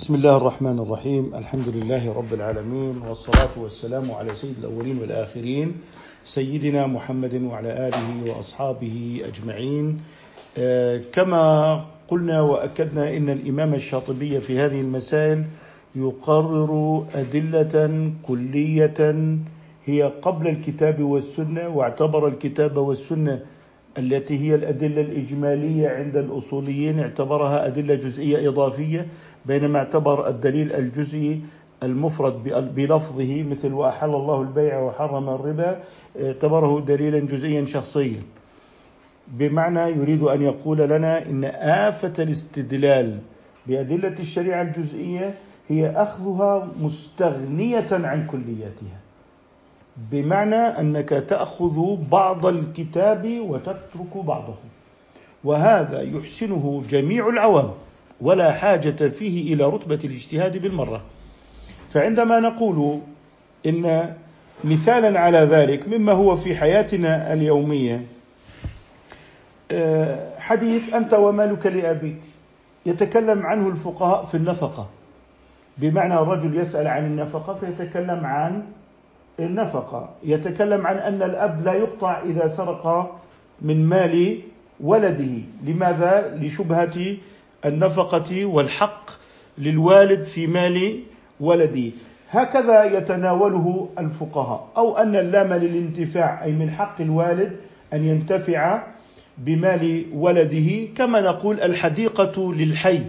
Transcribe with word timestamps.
بسم 0.00 0.14
الله 0.14 0.36
الرحمن 0.36 0.78
الرحيم. 0.78 1.34
الحمد 1.34 1.68
لله 1.68 2.12
رب 2.12 2.32
العالمين 2.32 3.04
والصلاة 3.08 3.52
والسلام 3.56 4.10
على 4.10 4.34
سيد 4.34 4.54
الأولين 4.58 4.98
والآخرين 4.98 5.72
سيدنا 6.24 6.86
محمد 6.86 7.42
وعلى 7.42 7.88
آله 7.88 8.32
وأصحابه 8.32 9.20
أجمعين. 9.28 10.00
آه، 10.58 11.00
كما 11.12 11.44
قلنا 12.08 12.40
وأكدنا 12.40 13.16
إن 13.16 13.28
الإمام 13.28 13.74
الشاطبي 13.74 14.40
في 14.40 14.58
هذه 14.58 14.80
المسائل 14.80 15.44
يقرر 15.94 17.04
أدلة 17.14 18.12
كلية 18.22 19.00
هي 19.86 20.12
قبل 20.22 20.48
الكتاب 20.48 21.02
والسنة 21.02 21.68
واعتبر 21.68 22.28
الكتاب 22.28 22.76
والسنة 22.76 23.40
التي 23.98 24.38
هي 24.38 24.54
الأدلة 24.54 25.00
الإجمالية 25.00 25.88
عند 25.88 26.16
الأصوليين 26.16 26.98
اعتبرها 27.00 27.66
أدلة 27.66 27.94
جزئية 27.94 28.48
إضافية. 28.48 29.06
بينما 29.46 29.78
اعتبر 29.78 30.28
الدليل 30.28 30.72
الجزئي 30.72 31.40
المفرد 31.82 32.42
بلفظه 32.74 33.42
مثل 33.42 33.72
وأحل 33.72 34.08
الله 34.08 34.40
البيع 34.42 34.80
وحرم 34.80 35.28
الربا 35.28 35.80
اعتبره 36.22 36.80
دليلا 36.80 37.18
جزئيا 37.18 37.66
شخصيا. 37.66 38.22
بمعنى 39.28 39.80
يريد 39.80 40.22
أن 40.22 40.42
يقول 40.42 40.78
لنا 40.78 41.26
إن 41.26 41.44
آفة 41.54 42.22
الاستدلال 42.22 43.18
بأدلة 43.66 44.14
الشريعة 44.18 44.62
الجزئية 44.62 45.34
هي 45.68 45.90
أخذها 45.90 46.68
مستغنية 46.80 47.88
عن 47.90 48.26
كلياتها. 48.26 49.00
بمعنى 50.12 50.56
أنك 50.56 51.08
تأخذ 51.08 51.96
بعض 52.10 52.46
الكتاب 52.46 53.40
وتترك 53.40 54.16
بعضه. 54.16 54.54
وهذا 55.44 56.02
يحسنه 56.02 56.82
جميع 56.88 57.28
العوام. 57.28 57.70
ولا 58.20 58.52
حاجة 58.52 59.08
فيه 59.08 59.54
إلى 59.54 59.64
رتبة 59.64 60.00
الاجتهاد 60.04 60.56
بالمرة. 60.62 61.02
فعندما 61.90 62.40
نقول 62.40 63.00
إن 63.66 64.14
مثالا 64.64 65.20
على 65.20 65.38
ذلك 65.38 65.88
مما 65.88 66.12
هو 66.12 66.36
في 66.36 66.56
حياتنا 66.56 67.32
اليومية 67.32 68.02
آه، 69.70 70.38
حديث 70.38 70.94
أنت 70.94 71.14
ومالك 71.14 71.66
لأبيك 71.66 72.20
يتكلم 72.86 73.46
عنه 73.46 73.68
الفقهاء 73.68 74.24
في 74.24 74.36
النفقة. 74.36 74.88
بمعنى 75.78 76.14
الرجل 76.14 76.56
يسأل 76.56 76.88
عن 76.88 77.06
النفقة 77.06 77.54
فيتكلم 77.54 78.26
عن 78.26 78.62
النفقة. 79.40 80.08
يتكلم 80.24 80.86
عن 80.86 80.96
أن 80.96 81.22
الأب 81.22 81.64
لا 81.64 81.72
يقطع 81.72 82.22
إذا 82.22 82.48
سرق 82.48 83.14
من 83.62 83.84
مال 83.88 84.38
ولده. 84.80 85.42
لماذا؟ 85.64 86.38
لشبهة 86.40 87.16
النفقة 87.66 88.44
والحق 88.46 89.10
للوالد 89.58 90.24
في 90.24 90.46
مال 90.46 91.00
ولده 91.40 91.90
هكذا 92.30 92.84
يتناوله 92.84 93.88
الفقهاء. 93.98 94.68
أو 94.76 94.96
أن 94.96 95.16
اللام 95.16 95.52
للانتفاع 95.52 96.44
أي 96.44 96.52
من 96.52 96.70
حق 96.70 97.00
الوالد 97.00 97.56
أن 97.92 98.04
ينتفع 98.04 98.82
بمال 99.38 100.04
ولده 100.14 100.86
كما 100.96 101.20
نقول 101.20 101.60
الحديقة 101.60 102.54
للحي. 102.54 103.00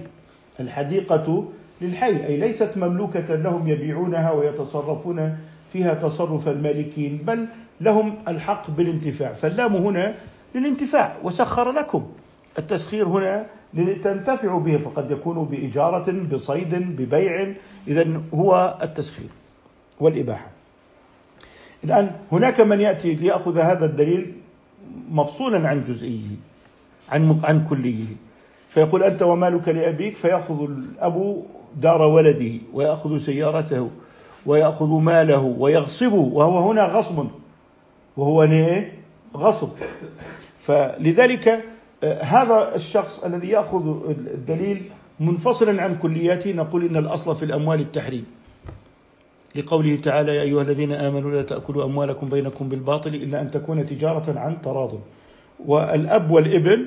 الحديقة 0.60 1.48
للحي 1.82 2.26
أي 2.28 2.38
ليست 2.38 2.78
مملوكة 2.78 3.36
لهم 3.36 3.68
يبيعونها 3.68 4.32
ويتصرفون 4.32 5.38
فيها 5.74 5.94
تصرف 5.94 6.48
المالكين 6.48 7.18
بل 7.18 7.48
لهم 7.82 8.16
الحق 8.28 8.72
بالانتفاع. 8.72 9.34
فاللام 9.34 9.76
هنا 9.76 10.16
للانتفاع 10.56 11.16
وسخر 11.24 11.72
لكم. 11.72 12.08
التسخير 12.58 13.08
هنا 13.08 13.46
لتنتفعوا 13.74 14.60
به 14.60 14.78
فقد 14.78 15.12
يكون 15.12 15.46
بإجارة 15.46 16.12
بصيد 16.12 16.76
ببيع. 16.76 17.54
إذا 17.88 18.22
هو 18.34 18.78
التسخير 18.82 19.30
والإباحة. 20.00 20.48
الآن 21.84 22.12
هناك 22.32 22.62
من 22.62 22.82
يأتي 22.82 23.14
ليأخذ 23.14 23.58
هذا 23.58 23.86
الدليل 23.86 24.34
مفصولا 25.12 25.70
عن 25.70 25.84
جزئيه 25.84 26.28
عن 27.10 27.40
عن 27.44 27.68
كليه. 27.70 28.06
فيقول 28.70 29.04
أنت 29.04 29.22
ومالك 29.22 29.70
لأبيك 29.70 30.16
فيأخذ 30.16 30.64
الأب 30.64 31.44
دار 31.76 32.02
ولده 32.02 32.60
ويأخذ 32.74 33.18
سيارته 33.18 33.90
ويأخذ 34.46 34.88
ماله 34.88 35.56
ويغصبه 35.60 36.16
وهو 36.16 36.72
هنا 36.72 36.84
غصب. 36.86 37.28
وهو 38.18 38.44
غصب. 39.36 39.70
فلذلك 40.60 41.64
هذا 42.04 42.76
الشخص 42.76 43.24
الذي 43.24 43.50
يأخذ 43.50 44.10
الدليل 44.10 44.82
منفصلا 45.20 45.82
عن 45.82 45.96
كلياته 45.96 46.52
نقول 46.52 46.86
إن 46.86 46.98
الأصل 46.98 47.36
في 47.36 47.46
الأموال 47.46 47.80
التحريم. 47.80 48.26
لقوله 49.56 49.96
تعالى 49.96 50.36
يا 50.36 50.42
أيها 50.42 50.62
الذين 50.62 50.92
آمنوا 50.92 51.32
لا 51.32 51.42
تأكلوا 51.42 51.86
أموالكم 51.86 52.30
بينكم 52.30 52.70
بالباطل 52.70 53.16
إلا 53.16 53.42
أن 53.42 53.52
تكون 53.52 53.86
تجارة 53.86 54.40
عن 54.40 54.62
تراض. 54.62 54.92
والأب 55.66 56.32
والابن 56.32 56.86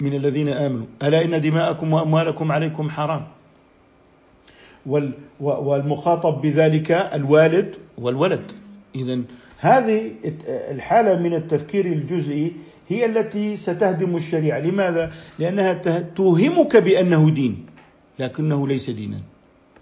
من 0.00 0.14
الذين 0.14 0.48
آمنوا 0.48 0.86
ألا 1.02 1.24
إن 1.24 1.40
دماءكم 1.40 1.92
وأموالكم 1.92 2.52
عليكم 2.52 2.90
حرام. 2.90 3.24
والمخاطب 5.40 6.40
بذلك 6.40 6.92
الوالد 6.92 7.74
والولد. 7.98 8.52
اذا 8.94 9.20
هذه 9.58 10.10
الحالة 10.46 11.18
من 11.22 11.34
التفكير 11.34 11.86
الجزئي 11.86 12.52
هي 12.88 13.04
التي 13.06 13.56
ستهدم 13.56 14.16
الشريعة، 14.16 14.58
لماذا؟ 14.58 15.12
لأنها 15.38 15.72
توهمك 16.16 16.76
بأنه 16.76 17.30
دين 17.30 17.66
لكنه 18.18 18.68
ليس 18.68 18.90
دينا. 18.90 19.20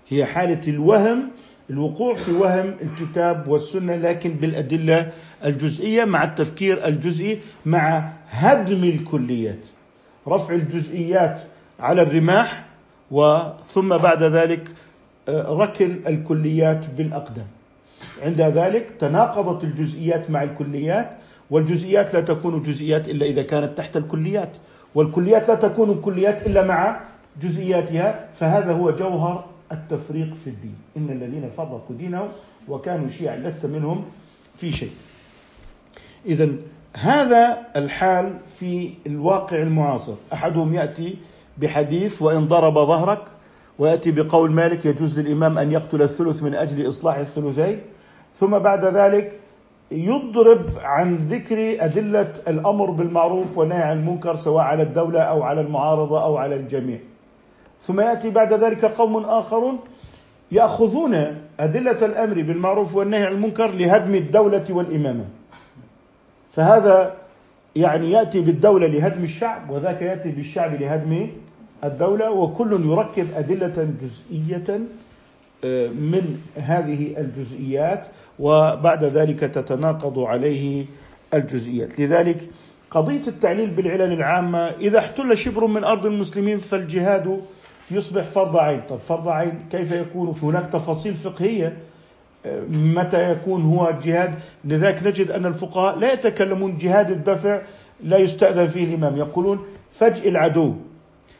هي 0.08 0.24
حالة 0.24 0.60
الوهم 0.68 1.30
الوقوع 1.70 2.14
في 2.14 2.32
وهم 2.32 2.74
الكتاب 2.82 3.48
والسنة 3.48 3.96
لكن 3.96 4.30
بالأدلة 4.30 5.12
الجزئية 5.44 6.04
مع 6.04 6.24
التفكير 6.24 6.86
الجزئي 6.86 7.40
مع 7.66 8.12
هدم 8.30 8.84
الكليات. 8.84 9.58
رفع 10.28 10.54
الجزئيات 10.54 11.40
على 11.80 12.02
الرماح 12.02 12.64
وثم 13.10 13.96
بعد 13.98 14.22
ذلك 14.22 14.68
آه، 15.28 15.42
ركل 15.42 15.96
الكليات 16.06 16.84
بالأقدام. 16.96 17.46
عند 18.22 18.40
ذلك 18.40 18.86
تناقضت 19.00 19.64
الجزئيات 19.64 20.30
مع 20.30 20.42
الكليات 20.42 21.10
والجزئيات 21.52 22.14
لا 22.14 22.20
تكون 22.20 22.62
جزئيات 22.62 23.08
إلا 23.08 23.26
إذا 23.26 23.42
كانت 23.42 23.78
تحت 23.78 23.96
الكليات 23.96 24.52
والكليات 24.94 25.48
لا 25.48 25.54
تكون 25.54 26.00
كليات 26.00 26.46
إلا 26.46 26.66
مع 26.66 27.00
جزئياتها 27.40 28.28
فهذا 28.34 28.72
هو 28.72 28.90
جوهر 28.90 29.44
التفريق 29.72 30.34
في 30.44 30.50
الدين. 30.50 30.76
إن 30.96 31.10
الذين 31.10 31.50
فرقوا 31.56 31.96
دينهم 31.98 32.28
وكانوا 32.68 33.08
شيعا 33.08 33.36
لست 33.36 33.66
منهم 33.66 34.04
في 34.58 34.70
شيء. 34.70 34.90
اذا 36.26 36.48
هذا 36.96 37.58
الحال 37.76 38.38
في 38.46 38.90
الواقع 39.06 39.56
المعاصر. 39.56 40.14
أحدهم 40.32 40.74
يأتي 40.74 41.16
بحديث 41.58 42.22
وإن 42.22 42.48
ضرب 42.48 42.74
ظهرك 42.74 43.22
ويأتي 43.78 44.10
بقول 44.10 44.52
مالك 44.52 44.86
يجوز 44.86 45.20
للإمام 45.20 45.58
أن 45.58 45.72
يقتل 45.72 46.02
الثلث 46.02 46.42
من 46.42 46.54
أجل 46.54 46.88
إصلاح 46.88 47.16
الثلثين 47.16 47.80
ثم 48.36 48.58
بعد 48.58 48.84
ذلك 48.84 49.41
يضرب 49.92 50.66
عن 50.82 51.16
ذكر 51.16 51.84
أدلة 51.84 52.32
الأمر 52.48 52.90
بالمعروف 52.90 53.58
والنهي 53.58 53.82
عن 53.82 53.98
المنكر 53.98 54.36
سواء 54.36 54.64
على 54.64 54.82
الدولة 54.82 55.20
أو 55.20 55.42
على 55.42 55.60
المعارضة 55.60 56.24
أو 56.24 56.36
على 56.36 56.56
الجميع. 56.56 56.98
ثم 57.86 58.00
يأتي 58.00 58.30
بعد 58.30 58.52
ذلك 58.52 58.84
قوم 58.84 59.16
آخرون 59.16 59.78
يأخذون 60.52 61.14
أدلة 61.60 62.06
الأمر 62.06 62.34
بالمعروف 62.34 62.96
والنهي 62.96 63.24
عن 63.26 63.32
المنكر 63.32 63.70
لهدم 63.70 64.14
الدولة 64.14 64.64
والإمامة. 64.70 65.24
فهذا 66.52 67.14
يعني 67.76 68.10
يأتي 68.10 68.40
بالدولة 68.40 68.86
لهدم 68.86 69.24
الشعب 69.24 69.70
وذاك 69.70 70.02
يأتي 70.02 70.30
بالشعب 70.30 70.80
لهدم 70.80 71.28
الدولة 71.84 72.30
وكل 72.30 72.72
يركب 72.72 73.26
أدلة 73.34 73.88
جزئية 74.00 74.80
آه، 75.64 75.88
من 75.88 76.38
هذه 76.56 77.14
الجزئيات. 77.18 78.06
وبعد 78.38 79.04
ذلك 79.04 79.40
تتناقض 79.40 80.18
عليه 80.18 80.86
الجزئيات. 81.34 82.00
لذلك 82.00 82.38
قضية 82.90 83.26
التعليل 83.28 83.70
بالعلل 83.70 84.12
العامة 84.12 84.58
إذا 84.58 84.98
احتل 84.98 85.36
شبر 85.36 85.66
من 85.66 85.84
أرض 85.84 86.06
المسلمين 86.06 86.58
فالجهاد 86.58 87.40
يصبح 87.90 88.22
فرض 88.22 88.56
عين. 88.56 88.80
طب 88.90 88.96
فرض 88.96 89.28
عين 89.28 89.58
كيف 89.70 89.92
يكون؟ 89.92 90.32
في 90.32 90.46
هناك 90.46 90.72
تفاصيل 90.72 91.14
فقهية 91.14 91.76
متى 92.70 93.32
يكون 93.32 93.62
هو 93.62 93.92
جهاد؟ 94.04 94.34
لذلك 94.64 95.06
نجد 95.06 95.30
أن 95.30 95.46
الفقهاء 95.46 95.98
لا 95.98 96.12
يتكلمون 96.12 96.78
جهاد 96.78 97.10
الدفع 97.10 97.60
لا 98.04 98.16
يستأذن 98.18 98.66
فيه 98.66 98.84
الإمام. 98.84 99.16
يقولون 99.16 99.64
فجء 99.92 100.28
العدو. 100.28 100.74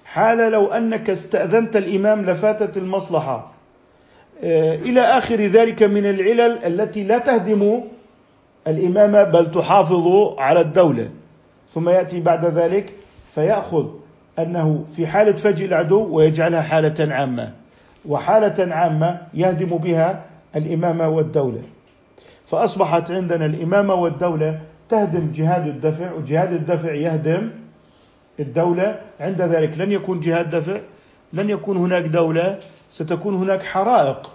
حال 0.05 0.53
لو 0.53 0.67
أنك 0.67 1.11
استأذنت 1.11 1.77
الإمام 1.77 2.25
لفاتت 2.25 2.77
المصلحة. 2.77 3.52
آه، 4.45 4.75
إلى 4.75 5.01
آخر 5.01 5.37
ذلك 5.37 5.83
من 5.83 6.07
العلل 6.07 6.65
التي 6.65 7.05
لا 7.05 7.19
تهدم 7.19 7.81
الامامه 8.67 9.25
بل 9.25 9.51
تحافظ 9.51 10.35
على 10.39 10.61
الدولة. 10.61 11.11
ثم 11.75 11.89
يأتي 11.89 12.21
بعد 12.21 12.45
ذلك 12.45 12.93
فيأخذ 13.35 13.87
أنه 14.39 14.85
في 14.97 15.07
حالة 15.07 15.33
فجء 15.33 15.67
العدو 15.67 16.09
ويجعلها 16.17 16.63
حالة 16.63 17.15
عامة 17.15 17.53
وحالة 18.09 18.75
عامة 18.75 19.19
يهدم 19.35 19.77
بها 19.77 20.25
الإمامة 20.57 21.09
والدولة. 21.09 21.63
فأصبحت 22.47 23.11
عندنا 23.11 23.47
الإمامة 23.47 23.95
والدولة 23.95 24.61
تهدم 24.89 25.33
جهاد 25.35 25.67
الدفع 25.67 26.13
وجهاد 26.13 26.53
الدفع 26.53 26.95
يهدم 26.95 27.51
الدولة. 28.41 29.01
عند 29.21 29.43
ذلك 29.43 29.79
لن 29.79 29.93
يكون 29.93 30.21
جهاد 30.21 30.51
دفع 30.51 30.81
لن 31.33 31.51
يكون 31.51 31.77
هناك 31.77 32.05
دولة 32.05 32.59
ستكون 32.91 33.35
هناك 33.35 33.63
حرائق 33.63 34.31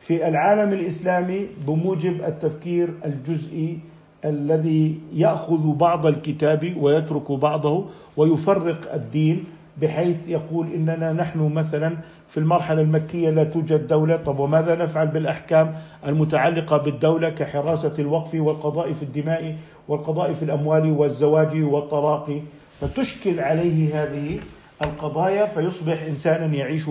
في 0.00 0.28
العالم 0.28 0.72
الإسلامي 0.72 1.46
بموجب 1.66 2.20
التفكير 2.24 2.88
الجزئي 3.04 3.78
الذي 4.24 4.98
يأخذ 5.14 5.72
بعض 5.72 6.06
الكتاب 6.06 6.74
ويترك 6.80 7.32
بعضه 7.32 7.84
ويفرق 8.16 8.92
الدين 8.94 9.44
بحيث 9.80 10.28
يقول 10.28 10.66
إننا 10.74 11.12
نحن 11.12 11.52
مثلا 11.52 11.96
في 12.28 12.38
المرحلة 12.38 12.80
المكية 12.80 13.30
لا 13.30 13.44
توجد 13.44 13.86
دولة. 13.86 14.16
طب 14.16 14.38
وماذا 14.38 14.74
نفعل 14.74 15.06
بالأحكام 15.06 15.74
المتعلقة 16.06 16.76
بالدولة 16.78 17.30
كحراسة 17.30 17.94
الوقف 17.98 18.34
والقضاء 18.34 18.92
في 18.92 19.02
الدماء 19.02 19.56
والقضاء 19.88 20.32
في 20.32 20.42
الأموال 20.42 20.90
والزواج 20.90 21.62
والطلاق؟ 21.62 22.40
فتشكل 22.80 23.40
عليه 23.40 24.02
هذه 24.02 24.38
القضايا 24.84 25.46
فيصبح 25.46 26.02
إنسانا 26.02 26.54
يعيش 26.54 26.82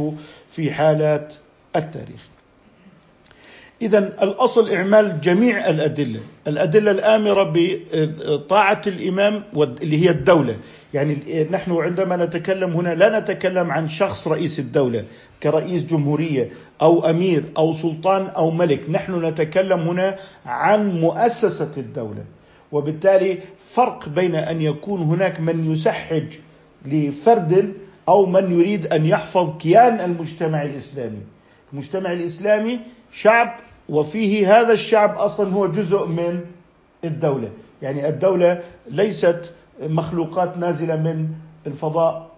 في 0.52 0.72
حالات 0.72 1.34
التاريخ. 1.76 2.28
إذا 3.82 3.98
الأصل 4.24 4.70
إعمال 4.70 5.22
جميع 5.22 5.70
الأدلة. 5.70 6.20
الأدلة 6.48 6.92
الآمرة 6.92 7.54
بطاعة 7.56 8.82
الإمام 8.88 9.44
اللي 9.56 10.06
هي 10.06 10.10
الدولة. 10.10 10.58
يعني 10.94 11.48
نحن 11.52 11.72
عندما 11.72 12.16
نتكلم 12.16 12.72
هنا 12.72 12.96
لا 12.96 13.20
نتكلم 13.20 13.72
عن 13.72 13.90
شخص 13.90 14.28
رئيس 14.28 14.60
الدولة 14.60 15.04
كرئيس 15.44 15.86
جمهورية 15.86 16.52
أو 16.82 17.06
أمير 17.10 17.44
أو 17.58 17.74
سلطان 17.74 18.26
أو 18.26 18.52
ملك. 18.52 18.90
نحن 18.90 19.26
نتكلم 19.26 19.80
هنا 19.80 20.16
عن 20.46 21.00
مؤسسة 21.00 21.72
الدولة. 21.78 22.24
وبالتالي 22.72 23.40
فرق 23.68 24.10
بين 24.10 24.36
أن 24.36 24.62
يكون 24.62 25.02
هناك 25.02 25.40
من 25.40 25.72
يسحج 25.72 26.26
لفرد 26.86 27.74
أو 28.08 28.26
من 28.26 28.60
يريد 28.60 28.88
أن 28.88 29.06
يحفظ 29.06 29.58
كيان 29.58 30.00
المجتمع 30.00 30.64
الإسلامي. 30.64 31.22
المجتمع 31.74 32.12
الإسلامي 32.12 32.80
شعب 33.12 33.60
وفيه 33.90 34.60
هذا 34.60 34.74
الشعب 34.74 35.18
أصلا 35.18 35.54
هو 35.54 35.68
جزء 35.68 36.06
من 36.06 36.42
الدولة، 37.04 37.50
يعني 37.82 38.10
الدولة 38.10 38.62
ليست 38.88 39.54
مخلوقات 39.82 40.58
نازلة 40.58 40.96
من 40.96 41.28
الفضاء 41.68 42.32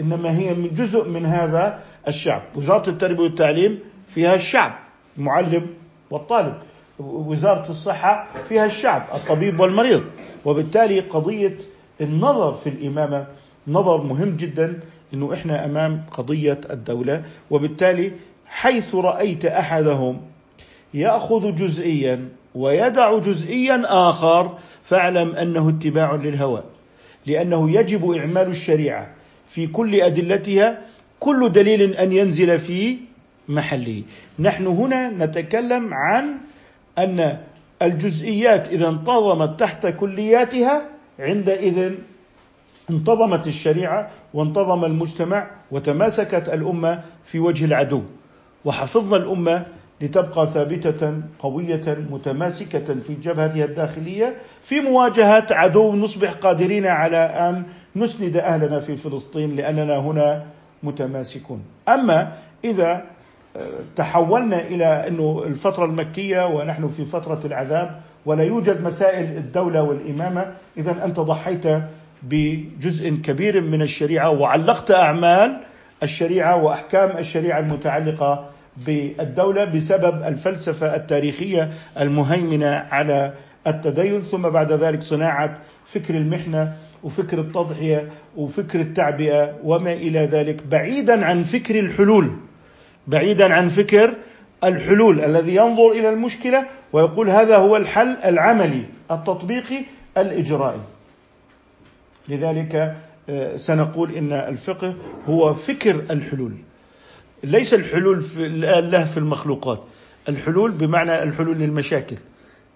إنما 0.00 0.38
هي 0.38 0.54
من 0.54 0.74
جزء 0.74 1.08
من 1.08 1.26
هذا 1.26 1.80
الشعب، 2.08 2.42
وزارة 2.56 2.90
التربية 2.90 3.22
والتعليم 3.22 3.78
فيها 4.06 4.34
الشعب 4.34 4.72
المعلم 5.18 5.66
والطالب، 6.10 6.54
وزارة 6.98 7.70
الصحة 7.70 8.28
فيها 8.48 8.66
الشعب 8.66 9.02
الطبيب 9.14 9.60
والمريض، 9.60 10.04
وبالتالي 10.44 11.00
قضية 11.00 11.58
النظر 12.00 12.52
في 12.52 12.68
الإمامة 12.68 13.26
نظر 13.68 14.02
مهم 14.02 14.36
جدا 14.36 14.80
إنه 15.14 15.34
إحنا 15.34 15.64
أمام 15.64 16.04
قضية 16.10 16.60
الدولة، 16.70 17.22
وبالتالي 17.50 18.12
حيث 18.46 18.94
رأيت 18.94 19.44
أحدهم 19.44 20.20
يأخذ 20.94 21.54
جزئيا 21.54 22.28
ويدع 22.54 23.18
جزئيا 23.18 23.82
آخر 23.86 24.58
فاعلم 24.82 25.34
أنه 25.34 25.68
اتباع 25.68 26.14
للهوى 26.14 26.62
لأنه 27.26 27.70
يجب 27.70 28.10
إعمال 28.10 28.48
الشريعة 28.48 29.14
في 29.48 29.66
كل 29.66 30.00
أدلتها 30.00 30.78
كل 31.20 31.52
دليل 31.52 31.94
أن 31.94 32.12
ينزل 32.12 32.58
في 32.58 32.98
محله. 33.48 34.02
نحن 34.38 34.66
هنا 34.66 35.10
نتكلم 35.26 35.94
عن 35.94 36.34
أن 36.98 37.38
الجزئيات 37.82 38.68
إذا 38.68 38.88
انتظمت 38.88 39.60
تحت 39.60 39.86
كلياتها 39.86 40.88
عندئذ 41.18 41.92
انتظمت 42.90 43.46
الشريعة 43.46 44.10
وانتظم 44.34 44.84
المجتمع 44.84 45.50
وتماسكت 45.70 46.48
الأمة 46.48 47.00
في 47.24 47.38
وجه 47.38 47.64
العدو 47.64 48.02
وحفظنا 48.64 49.16
الأمة 49.16 49.66
لتبقى 50.00 50.46
ثابتة 50.46 51.20
قوية 51.38 51.96
متماسكة 52.10 52.94
في 53.06 53.14
جبهتها 53.14 53.64
الداخلية 53.64 54.36
في 54.62 54.80
مواجهة 54.80 55.46
عدو 55.50 55.92
نصبح 55.92 56.32
قادرين 56.32 56.86
على 56.86 57.16
أن 57.16 57.64
نسند 57.96 58.36
أهلنا 58.36 58.80
في 58.80 58.96
فلسطين 58.96 59.56
لأننا 59.56 59.96
هنا 59.96 60.44
متماسكون. 60.82 61.62
أما 61.88 62.32
إذا 62.64 63.04
آه، 63.56 63.70
تحولنا 63.96 64.60
إلى 64.60 64.84
أنه 64.84 65.42
الفترة 65.46 65.84
المكية 65.84 66.46
ونحن 66.46 66.88
في 66.88 67.04
فترة 67.04 67.40
العذاب 67.44 68.00
ولا 68.26 68.44
يوجد 68.44 68.82
مسائل 68.82 69.36
الدولة 69.36 69.82
والإمامة 69.82 70.52
اذا 70.76 71.04
أنت 71.04 71.20
ضحيت 71.20 71.64
بجزء 72.22 73.10
كبير 73.10 73.60
من 73.60 73.82
الشريعة 73.82 74.30
وعلقت 74.30 74.90
أعمال 74.90 75.60
الشريعة 76.02 76.56
وأحكام 76.56 77.18
الشريعة 77.18 77.58
المتعلقة 77.58 78.50
بالدولة 78.86 79.64
بسبب 79.64 80.22
الفلسفة 80.22 80.96
التاريخية 80.96 81.70
المهيمنة 82.00 82.66
على 82.66 83.32
التدين. 83.66 84.22
ثم 84.22 84.42
بعد 84.42 84.72
ذلك 84.72 85.02
صناعة 85.02 85.58
فكر 85.86 86.14
المحنة 86.14 86.76
وفكر 87.02 87.40
التضحية 87.40 88.08
وفكر 88.36 88.80
التعبئة 88.80 89.52
وما 89.64 89.92
إلى 89.92 90.20
ذلك. 90.20 90.66
بعيدا 90.66 91.24
عن 91.24 91.42
فكر 91.42 91.78
الحلول 91.78 92.30
بعيدا 93.06 93.54
عن 93.54 93.68
فكر 93.68 94.14
الحلول 94.64 95.20
الذي 95.20 95.54
ينظر 95.56 95.92
إلى 95.92 96.10
المشكلة 96.10 96.66
ويقول 96.92 97.28
هذا 97.28 97.56
هو 97.56 97.76
الحل 97.76 98.16
العملي 98.24 98.84
التطبيقي 99.10 99.78
الإجرائي. 100.18 100.80
لذلك 102.28 102.96
آه، 103.28 103.56
سنقول 103.56 104.12
إن 104.12 104.32
الفقه 104.32 104.94
هو 105.28 105.54
فكر 105.54 105.94
الحلول. 106.10 106.52
ليس 107.44 107.74
الحلول 107.74 108.20
في 108.20 108.48
له 108.80 109.04
في 109.04 109.16
المخلوقات. 109.16 109.82
الحلول 110.28 110.70
بمعنى 110.70 111.22
الحلول 111.22 111.58
للمشاكل. 111.58 112.16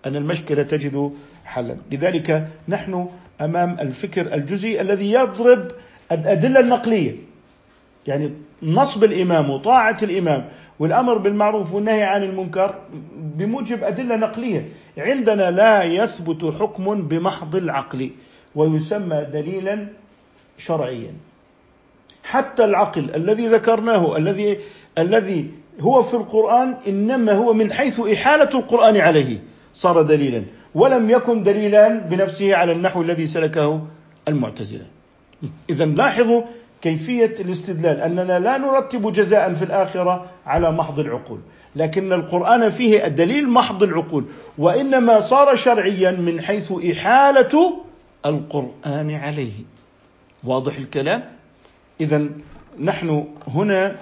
أن 0.07 0.17
المشكلة 0.17 0.63
تجد 0.63 1.13
حلا. 1.45 1.77
لذلك 1.93 2.49
نحن 2.69 3.09
أمام 3.41 3.77
الفكر 3.81 4.35
الجزئي 4.35 4.81
الذي 4.81 5.13
يضرب 5.13 5.71
الأدلة 6.13 6.61
النقلية. 6.61 7.17
يعني 8.07 8.33
نصب 8.63 9.05
الإمام 9.05 9.51
وطاعة 9.51 9.99
الإمام 10.03 10.49
والأمر 10.79 11.19
بالمعروف 11.19 11.75
والنهي 11.75 12.03
عن 12.03 12.23
المنكر 12.23 12.75
بموجب 13.17 13.85
أدلة 13.85 14.17
نقلية. 14.17 14.69
عندنا 14.99 15.51
لا 15.51 15.83
يثبت 15.83 16.45
حكم 16.45 17.03
بمحض 17.09 17.57
العقل. 17.57 18.11
ويسمى 18.57 19.27
دليلا 19.33 19.89
شرعيا. 20.59 21.13
حتى 22.25 22.65
العقل 22.65 23.15
الذي 23.15 23.47
ذكرناه 23.49 24.17
الذي 24.17 24.59
الذي 24.99 25.51
هو 25.81 26.03
في 26.03 26.15
القرآن 26.15 26.75
إنما 26.89 27.33
هو 27.33 27.53
من 27.53 27.73
حيث 27.73 28.01
إحالة 28.01 28.59
القرآن 28.59 28.97
عليه 28.97 29.43
صار 29.75 30.03
دليلا 30.03 30.45
ولم 30.75 31.11
يكن 31.11 31.43
دليلا 31.43 31.99
بنفسه 31.99 32.57
على 32.57 32.73
النحو 32.73 33.03
الذي 33.03 33.27
سلكه 33.27 33.83
المعتزلة. 34.29 34.87
إذا 35.71 35.85
لاحظوا 35.85 36.43
كيفية 36.83 37.35
الاستدلال 37.41 38.01
أننا 38.01 38.39
لا 38.39 38.59
نرتب 38.59 39.13
جزاء 39.13 39.55
في 39.55 39.65
الآخرة 39.65 40.27
على 40.47 40.73
محض 40.73 41.01
العقول 41.01 41.41
لكن 41.77 42.13
القرآن 42.13 42.71
فيه 42.71 43.07
الدليل 43.07 43.49
محض 43.49 43.83
العقول 43.83 44.25
وإنما 44.59 45.21
صار 45.21 45.57
شرعيا 45.57 46.11
من 46.11 46.41
حيث 46.41 46.73
إحالة 46.93 47.86
القرآن 48.27 49.11
عليه. 49.11 49.53
واضح 50.45 50.77
الكلام؟ 50.77 51.25
اذا 52.01 52.29
نحن 52.81 53.25
هنا 53.49 53.97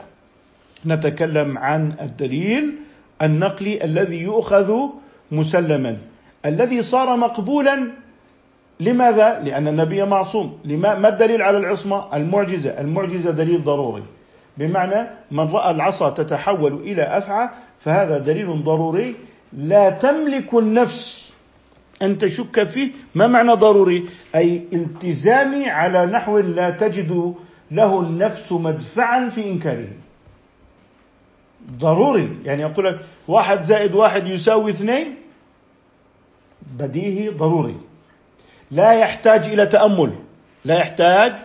نتكلم 0.87 1.59
عن 1.59 1.93
الدليل 2.01 2.75
النقلي 3.23 3.85
الذي 3.85 4.23
يؤخذ 4.23 4.77
مسلما. 5.33 5.97
الذي 6.47 6.83
صار 6.83 7.17
مقبولا 7.17 7.91
لماذا؟ 8.81 9.41
لأن 9.41 9.69
النبي 9.69 10.05
معصوم. 10.05 10.59
لما؟ 10.65 10.99
ما 10.99 11.09
الدليل 11.09 11.43
على 11.43 11.59
العصمة؟ 11.59 12.17
المعجزة. 12.17 12.71
المعجزة 12.71 13.31
دليل 13.31 13.65
ضروري. 13.65 14.03
بمعنى 14.59 15.09
من 15.31 15.51
رأى 15.51 15.71
العصا 15.71 16.11
تتحول 16.11 16.73
إلى 16.73 17.03
أفعى 17.03 17.49
فهذا 17.81 18.19
دليل 18.19 18.65
ضروري. 18.65 19.15
لا 19.53 19.91
تملك 19.91 20.55
النفس 20.55 21.34
أن 22.05 22.19
تشك 22.19 22.65
فيه 22.69 22.91
ما 23.15 23.27
معنى 23.27 23.53
ضروري؟ 23.53 24.09
أي 24.35 24.63
التزامي 24.73 25.71
على 25.71 26.07
نحو 26.07 26.39
لا 26.39 26.71
تجد 26.71 27.35
له 27.71 28.01
النفس 28.01 28.53
مدفعا 28.53 29.29
في 29.29 29.51
إنكاره. 29.51 29.89
ضروري. 31.79 32.39
يعني 32.45 32.63
يقول 32.63 32.85
لك 32.85 33.01
واحد 33.29 33.63
زائد 33.63 33.95
واحد 33.95 34.29
يساوي 34.29 34.71
اثنين 34.71 35.15
بديهي 36.79 37.29
ضروري. 37.29 37.77
لا 38.71 38.93
يحتاج 38.93 39.49
إلى 39.49 39.67
تأمل. 39.67 40.13
لا 40.65 40.79
يحتاج 40.79 41.37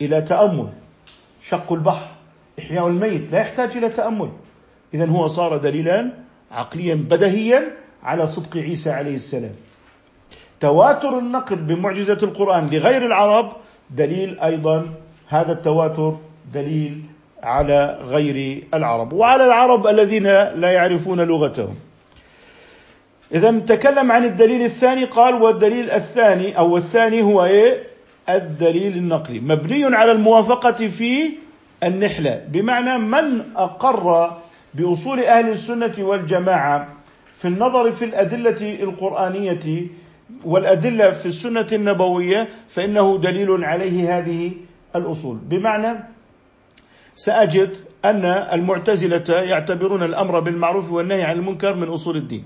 إلى 0.00 0.22
تأمل. 0.22 0.68
شق 1.42 1.72
البحر 1.72 2.06
إحياء 2.58 2.88
الميت 2.88 3.32
لا 3.32 3.38
يحتاج 3.38 3.76
إلى 3.76 3.88
تأمل. 3.88 4.30
إذا 4.94 5.06
هو 5.06 5.26
صار 5.26 5.56
دليلا 5.56 6.12
عقليا 6.50 6.94
بدهيا 6.94 7.76
على 8.02 8.26
صدق 8.26 8.56
عيسى 8.56 8.90
عليه 8.90 9.14
السلام. 9.14 9.54
تواتر 10.62 11.18
النقل 11.18 11.56
بمعجزة 11.56 12.18
القرآن 12.22 12.70
لغير 12.70 13.06
العرب 13.06 13.52
دليل 13.90 14.40
أيضا 14.40 14.86
هذا 15.28 15.52
التواتر 15.52 16.16
دليل 16.54 17.02
على 17.42 17.98
غير 18.06 18.64
العرب 18.74 19.12
وعلى 19.12 19.44
العرب 19.44 19.86
الذين 19.86 20.22
لا 20.62 20.70
يعرفون 20.70 21.20
لغتهم. 21.20 21.74
إذا 23.34 23.58
تكلم 23.58 24.12
عن 24.12 24.24
الدليل 24.24 24.62
الثاني 24.62 25.04
قال 25.04 25.42
والدليل 25.42 25.90
الثاني 25.90 26.58
أو 26.58 26.76
الثاني 26.76 27.22
هو 27.22 27.44
إيه؟ 27.44 27.82
الدليل 28.28 28.96
النقلي. 28.96 29.40
مبني 29.40 29.96
على 29.96 30.12
الموافقة 30.12 30.88
في 30.88 31.30
النحلة. 31.82 32.44
بمعنى 32.48 32.98
من 32.98 33.42
أقر 33.56 34.30
بأصول 34.74 35.20
أهل 35.20 35.48
السنة 35.48 35.94
والجماعة 35.98 36.88
في 37.36 37.48
النظر 37.48 37.92
في 37.92 38.04
الأدلة 38.04 38.82
القرآنية 38.82 39.86
والأدلة 40.44 41.10
في 41.10 41.26
السنة 41.26 41.66
النبوية 41.72 42.48
فإنه 42.68 43.18
دليل 43.18 43.64
عليه 43.64 44.18
هذه 44.18 44.52
الأصول. 44.96 45.36
بمعنى 45.36 45.98
سأجد 47.14 47.76
أن 48.04 48.24
المعتزلة 48.24 49.34
يعتبرون 49.40 50.02
الأمر 50.02 50.40
بالمعروف 50.40 50.92
والنهي 50.92 51.22
عن 51.22 51.38
المنكر 51.38 51.74
من 51.74 51.88
أصول 51.88 52.16
الدين 52.16 52.44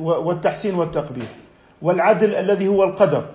والتحسين 0.00 0.74
والتقبيح 0.74 1.26
والعدل 1.82 2.34
الذي 2.34 2.68
هو 2.68 2.84
القدر. 2.84 3.26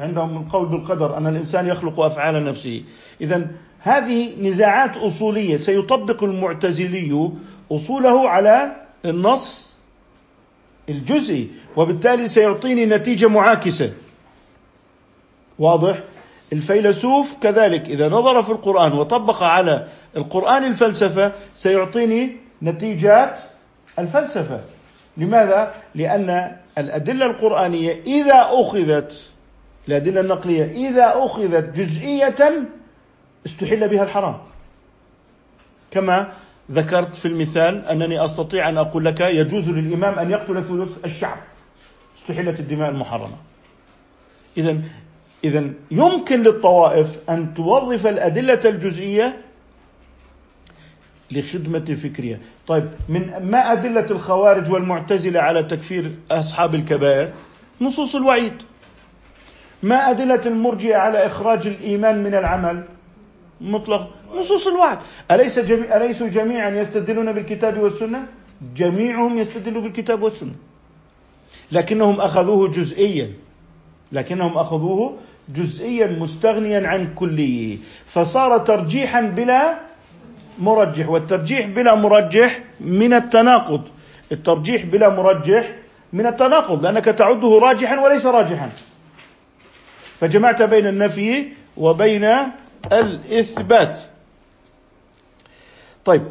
عندهم 0.00 0.36
القول 0.36 0.66
بالقدر 0.68 1.16
أن 1.16 1.26
الإنسان 1.26 1.66
يخلق 1.66 2.00
أفعال 2.00 2.44
نفسه. 2.44 2.82
إذا 3.20 3.46
هذه 3.80 4.42
نزاعات 4.48 4.96
أصولية. 4.96 5.56
سيطبق 5.56 6.24
المعتزلي 6.24 7.30
أصوله 7.72 8.28
على 8.28 8.76
النص 9.04 9.65
الجزئي 10.88 11.50
وبالتالي 11.76 12.28
سيعطيني 12.28 12.86
نتيجة 12.86 13.28
معاكسة. 13.28 13.92
واضح؟ 15.58 15.98
الفيلسوف 16.52 17.34
كذلك 17.42 17.88
إذا 17.88 18.08
نظر 18.08 18.42
في 18.42 18.50
القرآن 18.52 18.92
وطبق 18.92 19.42
على 19.42 19.88
القرآن 20.16 20.64
الفلسفة 20.64 21.32
سيعطيني 21.54 22.36
نتيجات 22.62 23.38
الفلسفة. 23.98 24.60
لماذا؟ 25.16 25.74
لأن 25.94 26.56
الأدلة 26.78 27.26
القرآنية 27.26 28.02
إذا 28.06 28.48
أخذت 28.50 29.30
الأدلة 29.88 30.20
النقلية 30.20 30.88
إذا 30.88 31.12
أخذت 31.16 31.76
جزئية 31.76 32.68
استحل 33.46 33.88
بها 33.88 34.02
الحرام. 34.02 34.38
كما 35.90 36.32
ذكرت 36.70 37.14
في 37.14 37.28
المثال 37.28 37.84
أنني 37.84 38.24
أستطيع 38.24 38.68
أن 38.68 38.78
أقول 38.78 39.04
لك 39.04 39.20
يجوز 39.20 39.70
للإمام 39.70 40.18
أن 40.18 40.30
يقتل 40.30 40.64
ثلث 40.64 41.04
الشعب. 41.04 41.38
استحلت 42.18 42.60
الدماء 42.60 42.90
المحرمة. 42.90 43.36
إذا 44.56 44.80
إذا 45.44 45.70
يمكن 45.90 46.42
للطوائف 46.42 47.20
أن 47.30 47.54
توظف 47.54 48.06
الأدلة 48.06 48.60
الجزئية 48.64 49.42
لخدمة 51.30 51.94
فكرية. 51.94 52.40
طيب 52.66 52.88
من 53.08 53.50
ما 53.50 53.72
أدلة 53.72 54.06
الخوارج 54.10 54.70
والمعتزلة 54.70 55.40
على 55.40 55.62
تكفير 55.62 56.10
أصحاب 56.30 56.74
الكبائر؟ 56.74 57.32
نصوص 57.80 58.16
الوعيد. 58.16 58.62
ما 59.82 60.10
أدلة 60.10 60.46
المرجئة 60.46 60.96
على 60.96 61.26
إخراج 61.26 61.66
الإيمان 61.66 62.22
من 62.22 62.34
العمل؟ 62.34 62.84
مطلق 63.60 64.10
نصوص 64.34 64.66
الوعد. 64.66 64.98
أليس 65.30 65.58
جميع 65.58 65.96
أليسوا 65.96 66.28
جميعا 66.28 66.70
يستدلون 66.70 67.32
بالكتاب 67.32 67.78
والسنة؟ 67.78 68.26
جميعهم 68.76 69.38
يستدلوا 69.38 69.82
بالكتاب 69.82 70.22
والسنة. 70.22 70.54
لكنهم 71.72 72.20
أخذوه 72.20 72.68
جزئيا. 72.68 73.32
لكنهم 74.12 74.58
أخذوه 74.58 75.16
جزئيا 75.48 76.06
مستغنيا 76.06 76.88
عن 76.88 77.14
كليه 77.14 77.78
فصار 78.06 78.58
ترجيحا 78.58 79.20
بلا 79.20 79.78
مرجح 80.58 81.08
والترجيح 81.08 81.66
بلا 81.66 81.94
مرجح 81.94 82.60
من 82.80 83.12
التناقض. 83.12 83.82
الترجيح 84.32 84.84
بلا 84.84 85.08
مرجح 85.08 85.72
من 86.12 86.26
التناقض 86.26 86.82
لأنك 86.82 87.04
تعده 87.04 87.58
راجحا 87.58 88.00
وليس 88.00 88.26
راجحا. 88.26 88.70
فجمعت 90.20 90.62
بين 90.62 90.86
النفي 90.86 91.48
وبين 91.76 92.26
الإثبات. 92.92 94.00
طيب. 96.04 96.22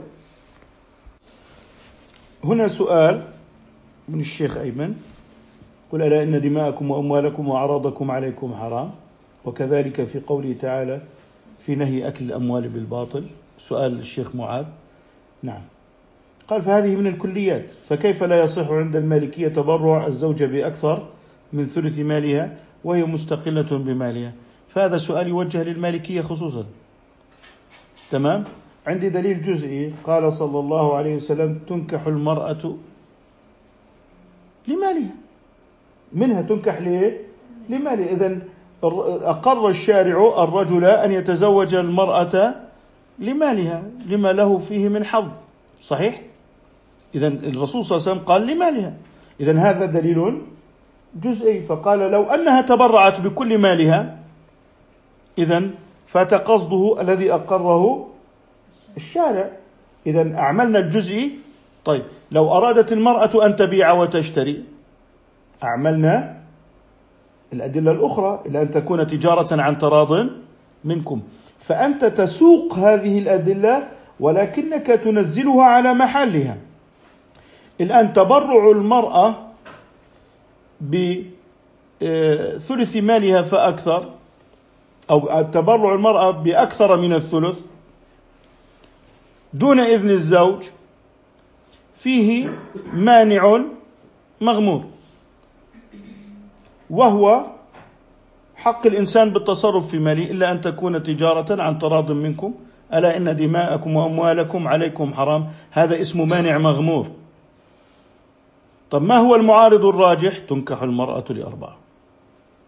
هنا 2.43 2.67
سؤال 2.67 3.24
من 4.09 4.19
الشيخ 4.19 4.57
أيمن. 4.57 4.95
قل 5.91 6.01
ألا 6.01 6.24
إن 6.24 6.41
دماءكم 6.41 6.91
وأموالكم 6.91 7.47
وأعراضكم 7.47 8.12
عليكم 8.12 8.55
حرام؟ 8.55 8.91
وكذلك 9.45 10.03
في 10.03 10.19
قوله 10.19 10.55
تعالى 10.62 11.01
في 11.65 11.75
نهي 11.75 12.07
أكل 12.07 12.25
الأموال 12.25 12.67
بالباطل. 12.67 13.27
سؤال 13.57 14.00
الشيخ 14.00 14.35
معاذ. 14.35 14.65
نعم. 15.43 15.62
قال 16.47 16.62
فهذه 16.62 16.95
من 16.95 17.07
الكليات. 17.07 17.65
فكيف 17.89 18.24
لا 18.24 18.43
يصح 18.43 18.69
عند 18.69 18.95
المالكية 18.95 19.47
تبرع 19.47 20.07
الزوجة 20.07 20.45
بأكثر 20.45 21.07
من 21.53 21.65
ثلث 21.65 22.00
مالها 22.00 22.57
وهي 22.83 23.03
مستقلة 23.03 23.77
بمالها؟ 23.77 24.33
فهذا 24.75 24.98
سؤال 24.98 25.27
يوجه 25.27 25.63
للمالكية 25.63 26.22
خصوصا. 26.22 26.65
تمام؟ 28.12 28.44
عندي 28.88 29.10
دليل 29.10 29.41
جزئي. 29.41 29.94
قال 30.03 30.34
صلى 30.34 30.60
الله 30.60 30.96
عليه 30.96 31.15
وسلم 31.15 31.60
تنكح 31.67 32.08
المرأة 32.08 32.75
لمالها. 34.67 35.15
منها 36.13 36.41
تنكح 36.41 36.82
ليه؟ 36.82 37.22
لمالها. 37.70 38.05
إذا 38.05 38.39
أقر 39.24 39.70
الشارع 39.70 40.44
الرجل 40.44 40.86
أن 40.86 41.12
يتزوج 41.12 41.74
المرأة 41.74 42.55
لمالها 43.20 43.84
لما 44.05 44.34
له 44.34 44.58
فيه 44.58 44.89
من 44.89 45.05
حظ. 45.05 45.32
صحيح؟ 45.82 46.22
إذا 47.15 47.27
الرسول 47.27 47.86
صلى 47.86 47.98
الله 47.98 48.10
عليه 48.10 48.12
وسلم 48.12 48.20
قال 48.20 48.48
لمالها. 48.48 48.94
إذا 49.39 49.60
هذا 49.60 49.86
دليل 49.86 50.41
جزئي. 51.15 51.62
فقال 51.62 52.00
لو 52.00 52.24
أنها 52.24 52.62
تبرعت 52.62 53.22
بكل 53.22 53.58
مالها 53.58 54.25
إذا 55.38 55.70
فات 56.08 56.34
قصده 56.34 57.01
الذي 57.01 57.34
أقره 57.34 58.08
الشارع. 58.98 59.51
إذا 60.08 60.36
أعملنا 60.38 60.80
الجزئي 60.80 61.32
طيب 61.86 62.04
لو 62.32 62.58
أرادت 62.58 62.92
المرأة 62.92 63.46
أن 63.46 63.56
تبيع 63.56 63.92
وتشتري 63.92 64.63
أعملنا 65.63 66.38
الأدلة 67.54 67.92
الأخرى 67.92 68.44
إلى 68.46 68.62
أن 68.62 68.72
تكون 68.72 69.08
تجارة 69.08 69.62
عن 69.62 69.77
تراض 69.77 70.27
منكم. 70.84 71.22
فأنت 71.60 72.06
تسوق 72.06 72.74
هذه 72.74 73.20
الأدلة 73.20 73.88
ولكنك 74.20 74.88
تنزلها 74.88 75.63
على 75.63 75.94
محلها. 75.94 76.58
الآن 77.82 78.13
تبرع 78.13 78.72
المرأة 78.72 79.36
بثلث 80.82 81.25
مالها 82.96 83.42
فأكثر. 83.42 84.14
أو 85.09 85.41
تبرع 85.41 85.95
المرأة 85.95 86.31
بأكثر 86.31 86.97
من 86.97 87.13
الثلث 87.13 87.59
دون 89.53 89.79
إذن 89.79 90.09
الزوج 90.09 90.63
فيه 91.97 92.50
مانع 92.93 93.62
مغمور 94.41 94.83
وهو 96.89 97.45
حق 98.55 98.88
الإنسان 98.88 99.29
بالتصرف 99.29 99.88
في 99.88 100.00
ماله 100.00 100.31
إلا 100.31 100.51
أن 100.51 100.62
تكون 100.62 101.03
تجارة 101.03 101.62
عن 101.62 101.79
تراض 101.79 102.12
منكم 102.12 102.53
ألا 102.93 103.17
إن 103.17 103.35
دماءكم 103.35 103.95
وأموالكم 103.95 104.67
عليكم 104.67 105.13
حرام 105.13 105.47
هذا 105.71 106.01
اسم 106.01 106.27
مانع 106.27 106.57
مغمور. 106.57 107.07
طب 108.91 109.01
ما 109.01 109.17
هو 109.17 109.35
المعارض 109.35 109.85
الراجح؟ 109.85 110.38
تنكح 110.38 110.81
المرأة 110.81 111.25
لأربعة. 111.29 111.77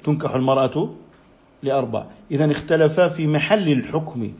تنكح 0.03 0.36
المرأة 0.36 0.89
لأربع 1.64 2.06
إذا 2.32 2.52
اختلفا 2.52 3.08
في 3.08 3.28
محل 3.28 3.72
الحكم 3.72 4.32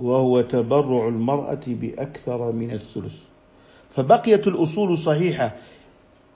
وهو 0.00 0.40
تبرع 0.40 1.08
المرأة 1.08 1.60
بأكثر 1.66 2.52
من 2.52 2.70
الثلث. 2.70 3.14
فبقيت 3.90 4.46
الأصول 4.46 4.98
صحيحة 4.98 5.54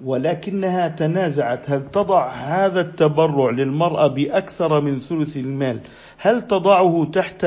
ولكنها 0.04 0.88
تنازعت. 0.88 1.70
هل 1.70 1.90
تضع 1.90 2.28
هذا 2.30 2.80
التبرع 2.80 3.50
للمرأة 3.50 4.06
بأكثر 4.06 4.80
من 4.80 5.00
ثلث 5.00 5.36
المال 5.36 5.80
هل 6.18 6.46
تضعه 6.46 7.10
تحت 7.12 7.46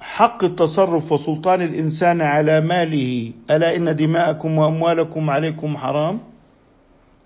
حق 0.00 0.44
التصرف 0.44 1.12
وسلطان 1.12 1.62
الإنسان 1.62 2.20
على 2.20 2.60
ماله؟ 2.60 3.32
ألا 3.50 3.76
إن 3.76 3.96
دماءكم 3.96 4.58
وأموالكم 4.58 5.30
عليكم 5.30 5.76
حرام؟ 5.76 6.18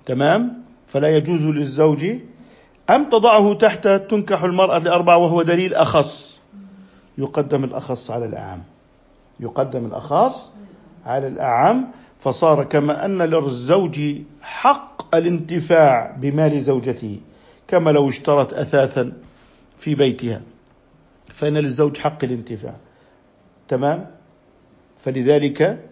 تمام؟ 0.07 0.63
فلا 0.87 1.17
يجوز 1.17 1.45
للزوج 1.45 2.07
أم 2.91 3.11
تضعه 3.11 3.55
تحت 3.55 3.89
تنكح 3.89 4.43
المرأة 4.43 4.79
لأربع 4.79 5.17
وهو 5.17 5.43
دليل 5.43 5.75
أخص؟ 5.75 6.39
يقدم 7.19 7.65
الأخص 7.65 8.11
على 8.11 8.25
الأعم. 8.25 8.63
يقدم 9.41 9.87
الأخص 9.87 10.51
على 11.07 11.29
الأعم 11.29 11.87
فصار 12.21 12.65
كما 12.65 13.05
أن 13.05 13.23
للزوج 13.23 14.01
حق 14.43 15.15
الانتفاع 15.15 16.17
بمال 16.21 16.61
زوجته 16.61 17.21
كما 17.69 17.91
لو 17.91 18.09
اشترت 18.09 18.53
أثاثا 18.53 19.13
في 19.79 19.95
بيتها. 19.95 20.41
فإن 21.29 21.59
للزوج 21.59 21.99
حق 21.99 22.25
الانتفاع. 22.25 22.77
تمام؟ 23.69 24.07
فلذلك 25.01 25.85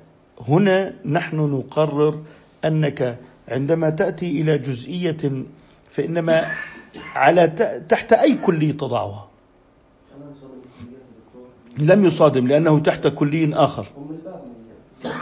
هنا 0.49 0.94
نحن 1.04 1.37
نقرر 1.37 2.22
أنك 2.64 3.18
عندما 3.49 3.90
تأتي 3.90 4.40
إلى 4.42 4.58
جزئية 4.58 5.44
فإنما 5.90 6.46
على 7.14 7.49
تحت 7.88 8.12
أي 8.12 8.34
كلية 8.34 8.72
تضعها. 8.72 9.28
لم 11.78 12.04
يصادم 12.04 12.46
لأنه 12.46 12.80
تحت 12.80 13.06
كلي 13.06 13.54
آخر. 13.54 13.87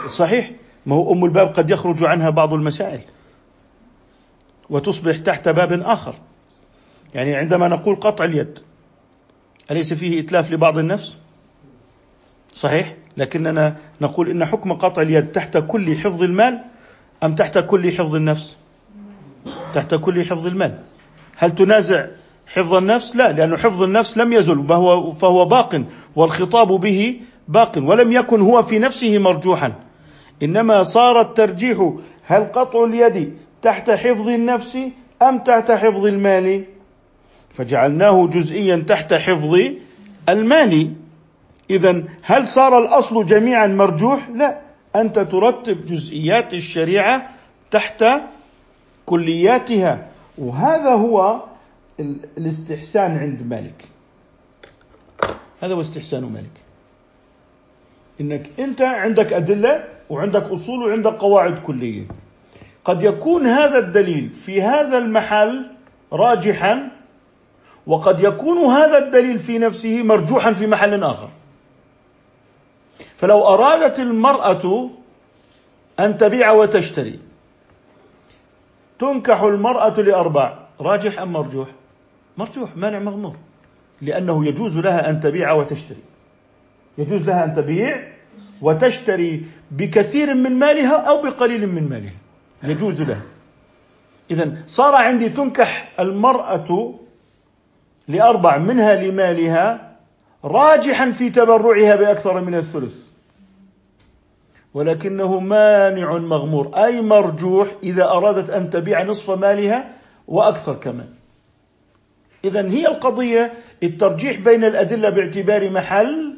صحيح؟ 0.09 0.51
ما 0.85 0.95
هو 0.95 1.13
أم 1.13 1.25
الباب 1.25 1.47
قد 1.47 1.69
يخرج 1.69 2.03
عنها 2.03 2.29
بعض 2.29 2.53
المسائل. 2.53 3.01
وتصبح 4.69 5.17
تحت 5.17 5.49
باب 5.49 5.73
آخر. 5.73 6.15
يعني 7.13 7.35
عندما 7.35 7.67
نقول 7.67 7.95
قطع 7.95 8.25
اليد 8.25 8.59
أليس 9.71 9.93
فيه 9.93 10.19
إتلاف 10.19 10.51
لبعض 10.51 10.77
النفس؟ 10.77 11.15
صحيح؟ 12.53 12.95
لكننا 13.17 13.75
نقول 14.01 14.29
إن 14.29 14.45
حكم 14.45 14.73
قطع 14.73 15.01
اليد 15.01 15.31
تحت 15.31 15.57
كل 15.57 15.97
حفظ 15.97 16.23
المال 16.23 16.63
أم 17.23 17.35
تحت 17.35 17.57
كل 17.57 17.91
حفظ 17.91 18.15
النفس؟ 18.15 18.55
تحت 19.73 19.95
كل 19.95 20.25
حفظ 20.25 20.47
المال. 20.47 20.79
هل 21.41 21.55
تنازع 21.55 22.05
حفظ 22.47 22.73
النفس؟ 22.73 23.15
لا 23.15 23.31
لأن 23.31 23.57
حفظ 23.57 23.83
النفس 23.83 24.17
لم 24.17 24.33
يزل 24.33 24.67
فهو, 24.67 25.13
فهو 25.13 25.45
باق 25.45 25.83
والخطاب 26.15 26.67
به 26.67 27.19
باق 27.47 27.77
ولم 27.77 28.11
يكن 28.11 28.41
هو 28.41 28.63
في 28.63 28.79
نفسه 28.79 29.17
مرجوحا. 29.17 29.73
إنما 30.43 30.83
صار 30.83 31.21
الترجيح 31.21 31.93
هل 32.23 32.43
قطع 32.43 32.83
اليد 32.83 33.37
تحت 33.61 33.91
حفظ 33.91 34.27
النفس 34.29 34.77
أم 35.21 35.39
تحت 35.39 35.71
حفظ 35.71 36.05
المال؟ 36.05 36.63
فجعلناه 37.53 38.27
جزئيا 38.27 38.85
تحت 38.87 39.13
حفظ 39.13 39.59
المال. 40.29 40.93
إذا 41.69 42.03
هل 42.23 42.47
صار 42.47 42.79
الأصل 42.79 43.25
جميعا 43.25 43.67
مرجوح؟ 43.67 44.29
لا. 44.35 44.61
أنت 44.95 45.19
ترتب 45.19 45.85
جزئيات 45.85 46.53
الشريعة 46.53 47.29
تحت 47.71 48.05
كلياتها. 49.05 50.10
وهذا 50.41 50.89
هو 50.89 51.41
الاستحسان 52.37 53.17
عند 53.17 53.47
مالك. 53.47 53.87
هذا 55.61 55.73
هو 55.73 55.81
استحسان 55.81 56.23
مالك. 56.23 56.57
إنك 58.21 58.49
أنت 58.59 58.81
عندك 58.81 59.33
أدلة 59.33 59.83
وعندك 60.09 60.43
أصول 60.43 60.83
وعندك 60.83 61.11
قواعد 61.11 61.59
كلية. 61.59 62.07
قد 62.85 63.03
يكون 63.03 63.47
هذا 63.47 63.77
الدليل 63.77 64.29
في 64.29 64.61
هذا 64.61 64.97
المحل 64.97 65.65
راجحا 66.13 66.91
وقد 67.87 68.19
يكون 68.19 68.57
هذا 68.57 68.97
الدليل 68.97 69.39
في 69.39 69.57
نفسه 69.57 70.03
مرجوحا 70.03 70.53
في 70.53 70.67
محل 70.67 71.03
آخر. 71.03 71.29
فلو 73.17 73.41
أرادت 73.41 73.99
المرأة 73.99 74.89
أن 75.99 76.17
تبيع 76.17 76.51
وتشتري 76.51 77.19
تنكح 79.01 79.41
المرأة 79.41 80.01
لأربع 80.01 80.57
راجح 80.79 81.21
أم 81.21 81.33
مرجوح؟ 81.33 81.67
مرجوح 82.37 82.75
مانع 82.75 82.99
مغمور. 82.99 83.35
لأنه 84.01 84.45
يجوز 84.45 84.77
لها 84.77 85.09
أن 85.09 85.19
تبيع 85.19 85.51
وتشتري. 85.51 86.01
يجوز 86.97 87.27
لها 87.27 87.45
أن 87.45 87.53
تبيع 87.55 88.07
وتشتري 88.61 89.45
بكثير 89.71 90.33
من 90.33 90.59
مالها 90.59 90.95
أو 90.95 91.21
بقليل 91.21 91.67
من 91.67 91.89
مالها. 91.89 92.13
يجوز 92.63 93.01
لها. 93.01 93.21
إذا 94.31 94.63
صار 94.67 94.95
عندي 94.95 95.29
تنكح 95.29 95.91
المرأة 95.99 96.93
لأربع 98.07 98.57
منها 98.57 98.95
لمالها 98.95 99.91
راجحا 100.43 101.11
في 101.11 101.29
تبرعها 101.29 101.95
بأكثر 101.95 102.41
من 102.41 102.55
الثلث. 102.55 103.10
ولكنه 104.73 105.39
مانع 105.39 106.17
مغمور 106.17 106.71
أي 106.75 107.01
مرجوح 107.01 107.67
إذا 107.83 108.03
أرادت 108.03 108.49
أن 108.49 108.69
تبيع 108.69 109.03
نصف 109.03 109.31
مالها 109.31 109.91
وأكثر 110.27 110.75
كمان. 110.75 111.09
إذا 112.45 112.69
هي 112.69 112.87
القضية 112.87 113.53
الترجيح 113.83 114.39
بين 114.39 114.63
الأدلة 114.63 115.09
باعتبار 115.09 115.69
محل 115.69 116.37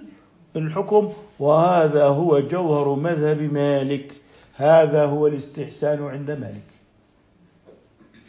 الحكم 0.55 1.13
وهذا 1.39 2.05
هو 2.05 2.39
جوهر 2.39 2.95
مذهب 2.95 3.53
مالك. 3.53 4.13
هذا 4.55 5.05
هو 5.05 5.27
الاستحسان 5.27 6.03
عند 6.03 6.31
مالك. 6.31 6.67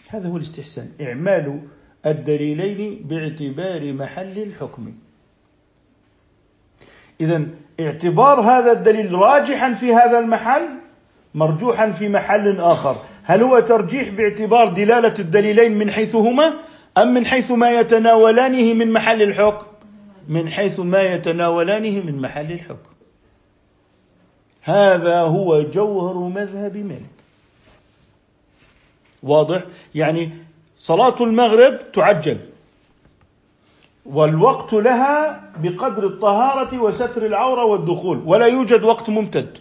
هذا 0.08 0.28
هو 0.28 0.36
الاستحسان. 0.36 0.88
إعمال 1.00 1.60
الدليلين 2.06 3.06
باعتبار 3.08 3.92
محل 3.92 4.38
الحكم. 4.38 4.92
إذا 7.20 7.46
اعتبار 7.80 8.40
هذا 8.40 8.72
الدليل 8.72 9.12
راجحا 9.12 9.72
في 9.72 9.94
هذا 9.94 10.18
المحل 10.18 10.68
مرجوحا 11.34 11.90
في 11.90 12.08
محل 12.08 12.60
آخر. 12.60 12.96
هل 13.24 13.42
هو 13.42 13.60
ترجيح 13.60 14.08
باعتبار 14.08 14.68
دلالة 14.68 15.14
الدليلين 15.18 15.78
من 15.78 15.90
حيث 15.90 16.14
هما 16.14 16.54
أم 16.98 17.14
من 17.14 17.26
حيث 17.26 17.50
ما 17.50 17.70
يتناولانه 17.70 18.74
من 18.74 18.92
محل 18.92 19.22
الحكم؟ 19.22 19.66
من 20.28 20.48
حيث 20.48 20.80
ما 20.80 21.02
يتناولانه 21.02 22.02
من 22.04 22.20
محل 22.20 22.52
الحكم. 22.52 22.94
هذا 24.62 25.20
هو 25.20 25.62
جوهر 25.62 26.14
مذهب 26.14 26.76
مالك. 26.76 27.14
واضح؟ 29.22 29.62
يعني 29.94 30.30
صلاة 30.76 31.22
المغرب 31.22 31.92
تعجل. 31.92 32.38
والوقت 34.04 34.72
لها 34.72 35.50
بقدر 35.56 36.06
الطهارة 36.06 36.78
وستر 36.78 37.26
العورة 37.26 37.64
والدخول 37.64 38.22
ولا 38.26 38.46
يوجد 38.46 38.82
وقت 38.82 39.10
ممتد 39.10 39.58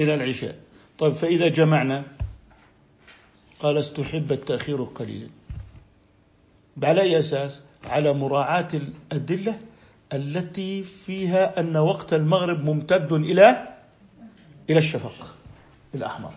إلى 0.00 0.14
العشاء. 0.14 0.56
طيب 0.98 1.14
فإذا 1.14 1.48
جمعنا 1.48 2.04
قال 3.60 3.78
استحب 3.78 4.32
التأخير 4.32 4.82
قليلا. 4.82 5.28
على 6.82 7.00
أي 7.00 7.18
أساس؟ 7.18 7.60
على 7.84 8.12
مراعاة 8.12 8.68
الأدلة 8.74 9.58
التي 10.12 10.82
فيها 10.82 11.60
أن 11.60 11.76
وقت 11.76 12.14
المغرب 12.14 12.64
ممتد 12.64 13.12
إلى 13.12 13.68
إلى 14.70 14.78
الشفق 14.78 15.34
الأحمر. 15.94 16.30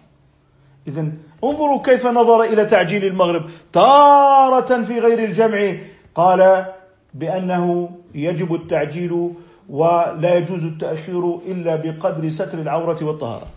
إذا 0.88 1.12
انظروا 1.44 1.82
كيف 1.84 2.08
نظر 2.08 2.44
إلى 2.44 2.66
تعجيل 2.66 3.06
المغرب 3.06 3.50
تارة 3.74 4.84
في 4.84 5.00
غير 5.00 5.24
الجمع 5.24 5.78
قال 6.16 6.66
بأنه 7.14 7.90
يجب 8.16 8.54
التعجيل 8.54 9.32
ولا 9.70 10.36
يجوز 10.38 10.66
التأخير 10.66 11.36
إلا 11.36 11.76
بقدر 11.76 12.30
ستر 12.30 12.60
العورة 12.60 13.04
والطهارة. 13.06 13.48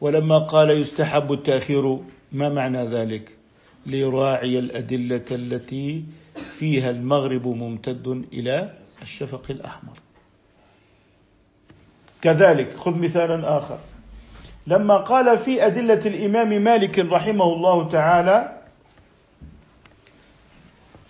ولما 0.00 0.38
قال 0.38 0.70
يستحب 0.70 1.32
التأخير 1.32 1.98
ما 2.32 2.48
معنى 2.48 2.84
ذلك؟ 2.84 3.36
ليراعي 3.86 4.58
الأدلة 4.58 5.24
التي 5.30 6.04
فيها 6.58 6.90
المغرب 6.90 7.46
ممتد 7.46 8.24
إلى 8.32 8.70
الشفق 9.02 9.42
الأحمر. 9.50 9.98
كذلك 12.22 12.76
خذ 12.76 12.98
مثالا 12.98 13.58
آخر. 13.58 13.78
لما 14.66 14.96
قال 14.96 15.38
في 15.38 15.66
أدلة 15.66 16.00
الإمام 16.06 16.62
مالك 16.62 16.98
رحمه 16.98 17.44
الله 17.44 17.88
تعالى 17.88 18.59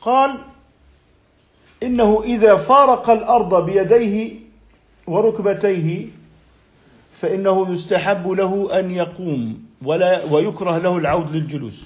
قال 0.03 0.39
إنه 1.83 2.23
إذا 2.25 2.57
فارق 2.57 3.11
الأرض 3.11 3.65
بيديه 3.65 4.37
وركبتيه 5.07 6.09
فإنه 7.13 7.73
يستحب 7.73 8.29
له 8.29 8.79
أن 8.79 8.91
يقوم 8.91 9.65
ولا 9.83 10.25
ويكره 10.25 10.79
له 10.79 10.97
العود 10.97 11.37
للجلوس. 11.37 11.85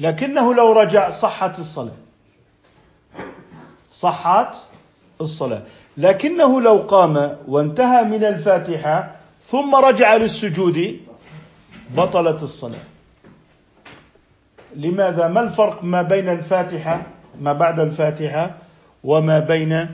لكنه 0.00 0.54
لو 0.54 0.72
رجع 0.72 1.10
صحت 1.10 1.58
الصلاة. 1.58 1.96
صحت 3.92 4.56
الصلاة. 5.20 5.62
لكنه 5.96 6.60
لو 6.60 6.76
قام 6.76 7.36
وانتهى 7.48 8.04
من 8.04 8.24
الفاتحة 8.24 9.16
ثم 9.42 9.74
رجع 9.74 10.16
للسجود 10.16 11.00
بطلت 11.96 12.42
الصلاة. 12.42 12.82
لماذا؟ 14.76 15.28
ما 15.28 15.40
الفرق 15.40 15.84
ما 15.84 16.02
بين 16.02 16.28
الفاتحة 16.28 17.06
ما 17.40 17.52
بعد 17.52 17.80
الفاتحة 17.80 18.58
وما 19.04 19.38
بين 19.38 19.88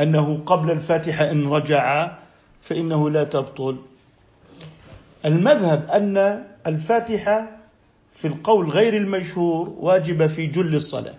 أنه 0.00 0.42
قبل 0.46 0.70
الفاتحة 0.70 1.30
إن 1.30 1.48
رجع 1.48 2.12
فإنه 2.62 3.10
لا 3.10 3.24
تبطل؟ 3.24 3.78
المذهب 5.24 5.90
أن 5.90 6.44
الفاتحة 6.66 7.48
في 8.16 8.26
القول 8.28 8.70
غير 8.70 8.96
المشهور 8.96 9.68
واجبة 9.68 10.26
في 10.26 10.46
جل 10.46 10.74
الصلاة 10.74 11.14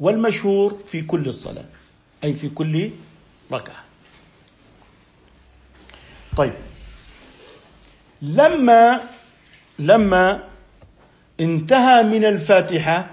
والمشهور 0.00 0.78
في 0.86 1.02
كل 1.02 1.28
الصلاة 1.28 1.64
أي 2.24 2.32
في 2.34 2.48
كل 2.48 2.90
ركعة. 3.52 3.84
طيب. 6.36 6.52
لما 8.22 9.00
لما 9.78 10.49
انتهى 11.40 12.02
من 12.02 12.24
الفاتحة. 12.24 13.10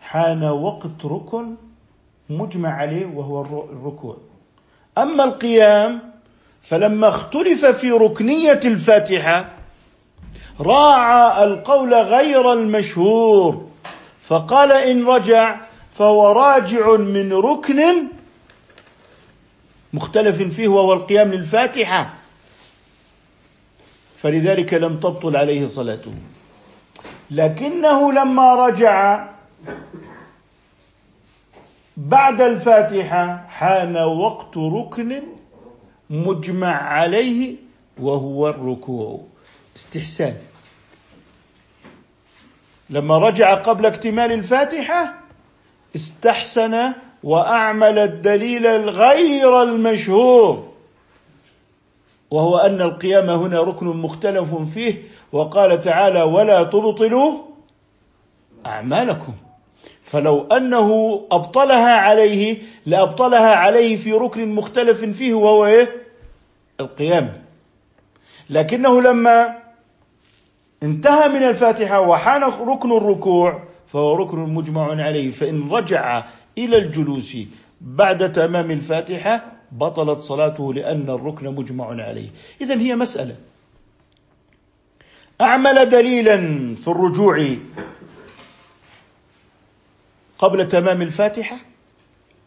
حان 0.00 0.44
وقت 0.44 1.04
ركن 1.04 1.54
مجمع 2.30 2.68
عليه 2.68 3.06
وهو 3.06 3.64
الركوع. 3.64 4.16
أما 4.98 5.24
القيام 5.24 6.00
فلما 6.62 7.08
اختلف 7.08 7.66
في 7.66 7.90
ركنية 7.90 8.60
الفاتحة 8.64 9.52
راعى 10.60 11.44
القول 11.44 11.94
غير 11.94 12.52
المشهور 12.52 13.68
فقال 14.22 14.72
إن 14.72 15.06
رجع 15.06 15.60
فهو 15.94 16.32
راجع 16.32 16.96
من 16.96 17.32
ركن 17.32 18.08
مختلف 19.92 20.42
فيه 20.42 20.68
وهو 20.68 20.92
القيام 20.92 21.34
للفاتحة. 21.34 22.17
فلذلك 24.22 24.74
لم 24.74 25.00
تبطل 25.00 25.36
عليه 25.36 25.66
صلاته. 25.66 26.12
لكنه 27.30 28.12
لما 28.12 28.66
رجع 28.66 29.28
بعد 31.96 32.40
الفاتحة 32.40 33.46
حان 33.48 33.96
وقت 33.96 34.56
ركن 34.56 35.22
مجمع 36.10 36.82
عليه 36.82 37.56
وهو 37.98 38.48
الركوع. 38.48 39.20
استحسان. 39.76 40.36
لما 42.90 43.18
رجع 43.18 43.54
قبل 43.54 43.86
اكتمال 43.86 44.32
الفاتحة 44.32 45.14
استحسن 45.96 46.92
وأعمل 47.22 47.98
الدليل 47.98 48.66
الغير 48.66 49.62
المشهور. 49.62 50.67
وهو 52.30 52.56
أن 52.56 52.80
القيام 52.80 53.30
هنا 53.30 53.60
ركن 53.60 53.86
مختلف 53.86 54.54
فيه 54.54 55.02
وقال 55.32 55.80
تعالى 55.80 56.22
ولا 56.22 56.62
تبطلوا 56.62 57.32
أعمالكم 58.66 59.34
فلو 60.02 60.46
أنه 60.46 61.20
أبطلها 61.32 61.90
عليه 61.90 62.62
لأبطلها 62.86 63.54
عليه 63.54 63.96
في 63.96 64.12
ركن 64.12 64.48
مختلف 64.54 65.04
فيه 65.04 65.34
وهو 65.34 65.66
إيه؟ 65.66 66.02
القيام 66.80 67.42
لكنه 68.50 69.02
لما 69.02 69.58
انتهى 70.82 71.28
من 71.28 71.42
الفاتحة 71.42 72.00
وحان 72.00 72.42
ركن 72.42 72.92
الركوع 72.96 73.62
فهو 73.86 74.14
ركن 74.14 74.38
مجمع 74.38 75.02
عليه 75.02 75.30
فإن 75.30 75.70
رجع 75.70 76.24
إلى 76.58 76.78
الجلوس 76.78 77.36
بعد 77.80 78.32
تمام 78.32 78.70
الفاتحة 78.70 79.57
بطلت 79.72 80.18
صلاته 80.18 80.74
لأن 80.74 81.10
الركن 81.10 81.54
مجمع 81.54 81.88
عليه. 81.88 82.28
إذا 82.60 82.78
هي 82.80 82.96
مسألة. 82.96 83.36
أعمل 85.40 85.88
دليلا 85.88 86.36
في 86.76 86.88
الرجوع 86.88 87.46
قبل 90.38 90.68
تمام 90.68 91.02
الفاتحة 91.02 91.56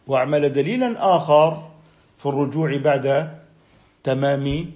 وأعمل 0.06 0.52
دليلا 0.52 1.16
آخر 1.16 1.68
في 2.18 2.26
الرجوع 2.26 2.76
بعد 2.76 3.38
تمام 4.04 4.66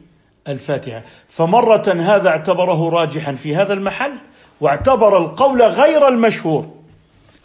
الفاتحة. 0.48 1.02
فمرة 1.28 1.88
هذا 1.88 2.28
اعتبره 2.28 2.88
راجحا 2.88 3.34
في 3.34 3.56
هذا 3.56 3.72
المحل 3.72 4.12
واعتبر 4.60 5.18
القول 5.18 5.62
غير 5.62 6.08
المشهور 6.08 6.76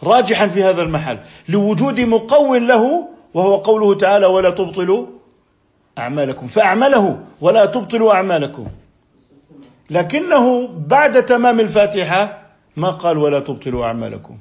راجحا 0.03 0.47
في 0.47 0.63
هذا 0.63 0.81
المحل 0.81 1.19
لوجود 1.49 1.99
مقو 1.99 2.55
له 2.55 3.07
وهو 3.33 3.55
قوله 3.55 3.97
تعالى 3.97 4.25
ولا 4.25 4.49
تبطلوا 4.49 5.07
أعمالكم. 5.97 6.47
فأعمله 6.47 7.19
ولا 7.41 7.65
تبطلوا 7.65 8.13
أعمالكم. 8.13 8.65
لكنه 9.89 10.67
بعد 10.67 11.25
تمام 11.25 11.59
الفاتحة 11.59 12.41
ما 12.77 12.89
قال 12.89 13.17
ولا 13.17 13.39
تبطلوا 13.39 13.85
أعمالكم. 13.85 14.37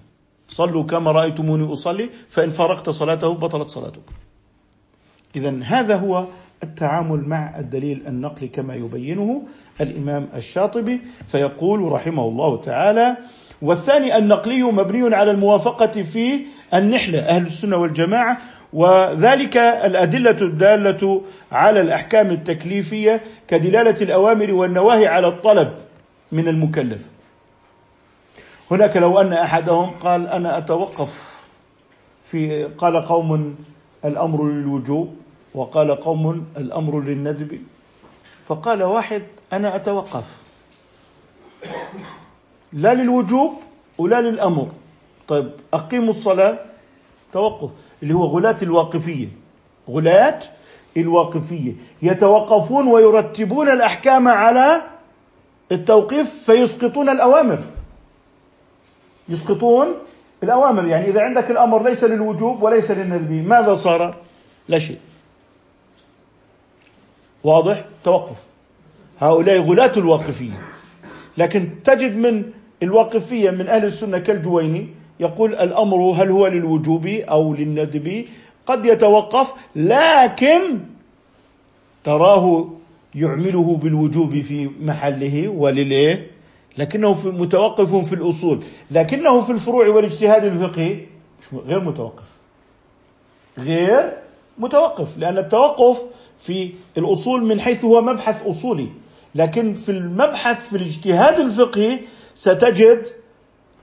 صلوا 0.48 0.82
كما 0.82 1.12
رأيتموني 1.12 1.72
أصلي 1.72 2.10
فإن 2.30 2.50
فرقت 2.50 2.90
صلاته 2.90 3.34
بطلت 3.34 3.68
صلاتك 3.68 4.02
إذا 5.36 5.60
هذا 5.62 5.96
هو 5.96 6.24
التعامل 6.62 7.28
مع 7.28 7.58
الدليل 7.58 8.06
النقلي 8.06 8.48
كما 8.48 8.74
يبينه 8.74 9.42
الإمام 9.80 10.28
الشاطبي 10.34 11.00
فيقول 11.28 11.92
رحمه 11.92 12.28
الله 12.28 12.62
تعالى 12.62 13.16
والثاني 13.62 14.18
النقلي 14.18 14.62
مبني 14.62 15.14
على 15.14 15.30
الموافقة 15.30 16.02
في 16.02 16.40
النحلة 16.74 17.18
أهل 17.18 17.42
السنة 17.42 17.76
والجماعة 17.76 18.38
وذلك 18.72 19.56
الأدلة 19.56 20.40
الدالة 20.42 21.22
على 21.52 21.80
الأحكام 21.80 22.30
التكليفية 22.30 23.22
كدلالة 23.48 24.02
الأوامر 24.02 24.54
والنواهي 24.54 25.06
على 25.06 25.28
الطلب 25.28 25.72
من 26.32 26.48
المكلف. 26.48 27.00
هناك 28.70 28.96
لو 28.96 29.20
أن 29.20 29.32
أحدهم 29.32 29.90
قال 29.90 30.28
أنا 30.28 30.58
أتوقف 30.58 31.40
في 32.30 32.64
قال 32.64 32.96
قوم 33.06 33.56
الأمر 34.04 34.44
للوجوب 34.48 35.16
وقال 35.54 35.90
قوم 36.00 36.46
الأمر 36.56 37.00
للندب 37.00 37.60
فقال 38.46 38.82
واحد 38.82 39.22
أنا 39.52 39.76
أتوقف. 39.76 40.24
لا 42.72 42.94
للوجوب 42.94 43.52
ولا 43.98 44.20
للأمر. 44.20 44.68
طيب 45.28 45.50
أقيموا 45.74 46.10
الصلاة 46.10 46.58
توقف 47.32 47.70
اللي 48.02 48.14
هو 48.14 48.24
غلاة 48.24 48.56
الواقفية. 48.62 49.28
غلاة 49.90 50.40
الواقفية. 50.96 51.72
يتوقفون 52.02 52.86
ويرتبون 52.86 53.68
الأحكام 53.68 54.28
على 54.28 54.82
التوقيف 55.72 56.44
فيسقطون 56.46 57.08
الأوامر. 57.08 57.64
يسقطون 59.28 59.86
الأوامر. 60.42 60.86
يعني 60.86 61.06
إذا 61.06 61.22
عندك 61.22 61.50
الأمر 61.50 61.88
ليس 61.88 62.04
للوجوب 62.04 62.62
وليس 62.62 62.90
للندب 62.90 63.48
ماذا 63.48 63.74
صار؟ 63.74 64.16
لا 64.68 64.78
شيء. 64.78 64.98
واضح؟ 67.44 67.84
توقف. 68.04 68.36
هؤلاء 69.18 69.60
غلاة 69.60 69.92
الواقفية. 69.96 70.60
لكن 71.38 71.82
تجد 71.84 72.16
من 72.16 72.44
الواقفية 72.82 73.50
من 73.50 73.68
أهل 73.68 73.84
السنة 73.84 74.18
كالجويني 74.18 74.88
يقول 75.20 75.54
الأمر 75.54 75.96
هل 75.96 76.30
هو 76.30 76.46
للوجوب 76.46 77.06
أو 77.06 77.54
للندب؟ 77.54 78.24
قد 78.66 78.84
يتوقف 78.84 79.52
لكن 79.76 80.60
تراه 82.04 82.70
يعمله 83.14 83.76
بالوجوب 83.82 84.40
في 84.40 84.70
محله 84.80 85.48
وللإيه 85.48 86.30
لكنه 86.78 87.14
في 87.14 87.28
متوقف 87.28 87.94
في 88.08 88.14
الأصول 88.14 88.60
لكنه 88.90 89.40
في 89.40 89.52
الفروع 89.52 89.88
والاجتهاد 89.88 90.44
الفقهي 90.44 91.00
غير 91.66 91.80
متوقف. 91.80 92.24
غير 93.58 94.12
متوقف 94.58 95.18
لأن 95.18 95.38
التوقف 95.38 96.02
في 96.40 96.70
الأصول 96.98 97.44
من 97.44 97.60
حيث 97.60 97.84
هو 97.84 98.02
مبحث 98.02 98.46
أصولي 98.46 98.88
لكن 99.34 99.74
في 99.74 99.88
المبحث 99.88 100.68
في 100.68 100.76
الاجتهاد 100.76 101.40
الفقهي 101.40 102.00
ستجد 102.34 103.06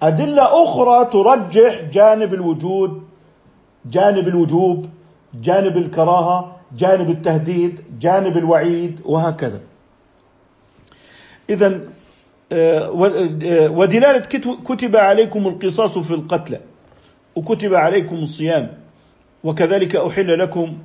أدلة 0.01 0.63
أخرى 0.63 1.05
ترجح 1.05 1.81
جانب 1.81 2.33
الوجود 2.33 3.03
جانب 3.85 4.27
الوجوب 4.27 4.85
جانب 5.41 5.77
الكراهة 5.77 6.57
جانب 6.77 7.09
التهديد 7.09 7.81
جانب 7.99 8.37
الوعيد 8.37 9.01
وهكذا. 9.05 9.61
إذا 11.49 11.81
آه، 12.51 12.79
آه، 13.43 13.69
ودلالة 13.69 14.19
كتب 14.65 14.95
عليكم 14.95 15.47
القصاص 15.47 15.97
في 15.97 16.11
القتلى 16.13 16.59
وكتب 17.35 17.73
عليكم 17.73 18.15
الصيام 18.15 18.77
وكذلك 19.43 19.95
أحل 19.95 20.39
لكم 20.39 20.77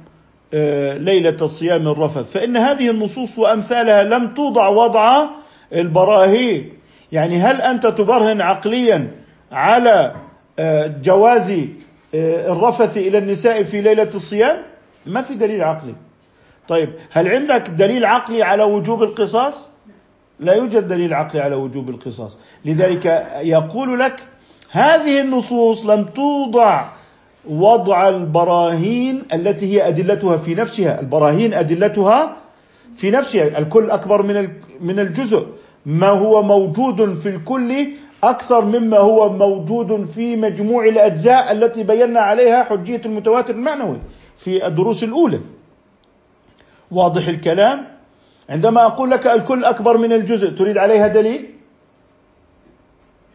آه، 0.54 0.96
ليلة 0.96 1.36
الصيام 1.42 1.88
الرفث. 1.88 2.32
فإن 2.32 2.56
هذه 2.56 2.90
النصوص 2.90 3.38
وأمثالها 3.38 4.02
لم 4.02 4.34
توضع 4.34 4.68
وضع 4.68 5.26
البراهين. 5.72 6.81
يعني 7.12 7.38
هل 7.38 7.60
أنت 7.60 7.86
تبرهن 7.86 8.40
عقليا 8.40 9.10
على 9.52 10.14
جواز 11.02 11.54
الرفث 12.14 12.96
إلى 12.96 13.18
النساء 13.18 13.62
في 13.62 13.80
ليلة 13.80 14.10
الصيام؟ 14.14 14.56
ما 15.06 15.22
في 15.22 15.34
دليل 15.34 15.64
عقلي. 15.64 15.94
طيب 16.68 16.88
هل 17.10 17.28
عندك 17.28 17.68
دليل 17.70 18.04
عقلي 18.04 18.42
على 18.42 18.62
وجوب 18.62 19.02
القصاص؟ 19.02 19.54
لا 20.40 20.54
يوجد 20.54 20.88
دليل 20.88 21.14
عقلي 21.14 21.40
على 21.40 21.54
وجوب 21.54 21.90
القصاص. 21.90 22.36
لذلك 22.64 23.26
يقول 23.40 24.00
لك 24.00 24.20
هذه 24.70 25.20
النصوص 25.20 25.86
لم 25.86 26.04
توضع 26.04 26.88
وضع 27.48 28.08
البراهين 28.08 29.22
التي 29.32 29.74
هي 29.74 29.88
أدلتها 29.88 30.36
في 30.36 30.54
نفسها. 30.54 31.00
البراهين 31.00 31.54
أدلتها 31.54 32.36
في 32.96 33.10
نفسها. 33.10 33.58
الكل 33.58 33.90
أكبر 33.90 34.22
من 34.22 34.48
من 34.80 34.98
الجزء. 35.00 35.46
ما 35.86 36.08
هو 36.08 36.42
موجود 36.42 37.14
في 37.14 37.28
الكل 37.28 37.88
أكثر 38.24 38.64
مما 38.64 38.98
هو 38.98 39.28
موجود 39.32 40.04
في 40.06 40.36
مجموع 40.36 40.84
الأجزاء 40.84 41.52
التي 41.52 41.82
بينا 41.82 42.20
عليها 42.20 42.64
حجية 42.64 43.00
المتواتر 43.06 43.54
المعنوي 43.54 43.98
في 44.38 44.66
الدروس 44.66 45.04
الأولى. 45.04 45.40
واضح 46.90 47.28
الكلام؟ 47.28 47.86
عندما 48.48 48.86
أقول 48.86 49.10
لك 49.10 49.26
الكل 49.26 49.64
أكبر 49.64 49.98
من 49.98 50.12
الجزء 50.12 50.50
تريد 50.50 50.78
عليها 50.78 51.08
دليل؟ 51.08 51.50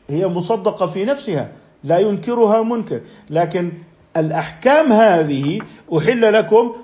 هي 0.10 0.28
مصدقة 0.28 0.88
في 0.88 1.06
نفسها 1.06 1.52
لا 1.84 1.98
ينكرها 2.00 2.62
منكر. 2.62 3.02
لكن 3.30 3.72
الأحكام 4.18 4.92
هذه 4.92 5.60
أحل 5.98 6.34
لكم 6.34 6.76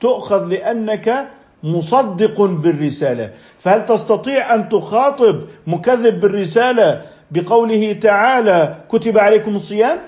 تؤخذ 0.00 0.44
لأنك 0.46 1.28
مصدق 1.62 2.40
بالرسالة. 2.42 3.30
فهل 3.58 3.86
تستطيع 3.86 4.54
أن 4.54 4.68
تخاطب 4.68 5.44
مكذب 5.66 6.20
بالرسالة 6.20 7.02
بقوله 7.30 7.92
تعالى 7.92 8.76
كتب 8.88 9.18
عليكم 9.18 9.56
الصيام؟ 9.56 9.98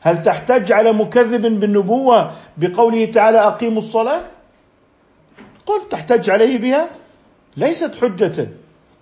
هل 0.00 0.22
تحتج 0.22 0.72
على 0.72 0.92
مكذب 0.92 1.60
بالنبوة 1.60 2.32
بقوله 2.56 3.04
تعالى 3.04 3.38
أقيموا 3.38 3.78
الصلاة؟ 3.78 4.22
قل 5.66 5.88
تحتج 5.90 6.30
عليه 6.30 6.58
بها. 6.58 6.86
ليست 7.56 7.94
حجة 8.00 8.48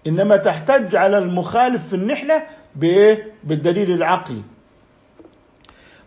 إنما 0.06 0.36
تحتج 0.36 0.96
على 0.96 1.18
المخالف 1.18 1.88
في 1.88 1.94
النحلة 1.96 2.42
بالدليل 3.44 3.90
العقلي. 3.90 4.42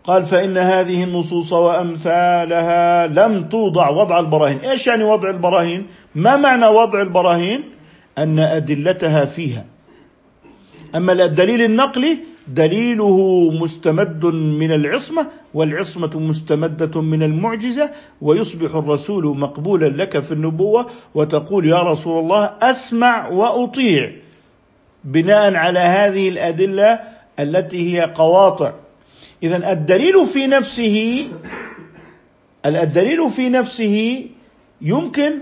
قال 0.08 0.24
فإن 0.24 0.58
هذه 0.58 1.04
النصوص 1.04 1.52
وأمثالها 1.52 3.06
لم 3.06 3.48
توضع 3.48 3.90
وضع 3.90 4.20
البراهين. 4.20 4.58
إيش 4.58 4.86
يعني 4.86 5.04
وضع 5.04 5.30
البراهين؟ 5.30 5.86
ما 6.14 6.36
معنى 6.36 6.66
وضع 6.66 7.02
البراهين؟ 7.02 7.64
أن 8.18 8.38
أدلتها 8.38 9.24
فيها. 9.24 9.64
أما 10.94 11.12
الدليل 11.12 11.62
النقلي 11.62 12.18
دليله 12.48 13.50
مستمد 13.50 14.26
من 14.34 14.72
العصمة 14.72 15.26
والعصمة 15.54 16.10
مستمدة 16.14 17.00
من 17.00 17.22
المعجزة 17.22 17.90
ويصبح 18.22 18.74
الرسول 18.74 19.38
مقبولا 19.38 19.88
لك 20.02 20.18
في 20.18 20.32
النبوة 20.32 20.86
وتقول 21.14 21.68
يا 21.68 21.82
رسول 21.82 22.18
الله 22.24 22.44
أسمع 22.62 23.28
وأطيع. 23.28 24.12
بناء 25.04 25.54
على 25.54 25.78
هذه 25.78 26.28
الأدلة 26.28 27.00
التي 27.40 27.96
هي 27.96 28.12
قواطع. 28.14 28.87
إذا 29.42 29.72
الدليل 29.72 30.26
في 30.26 30.46
نفسه 30.46 31.28
الدليل 32.66 33.30
في 33.30 33.48
نفسه 33.48 34.26
يمكن 34.80 35.32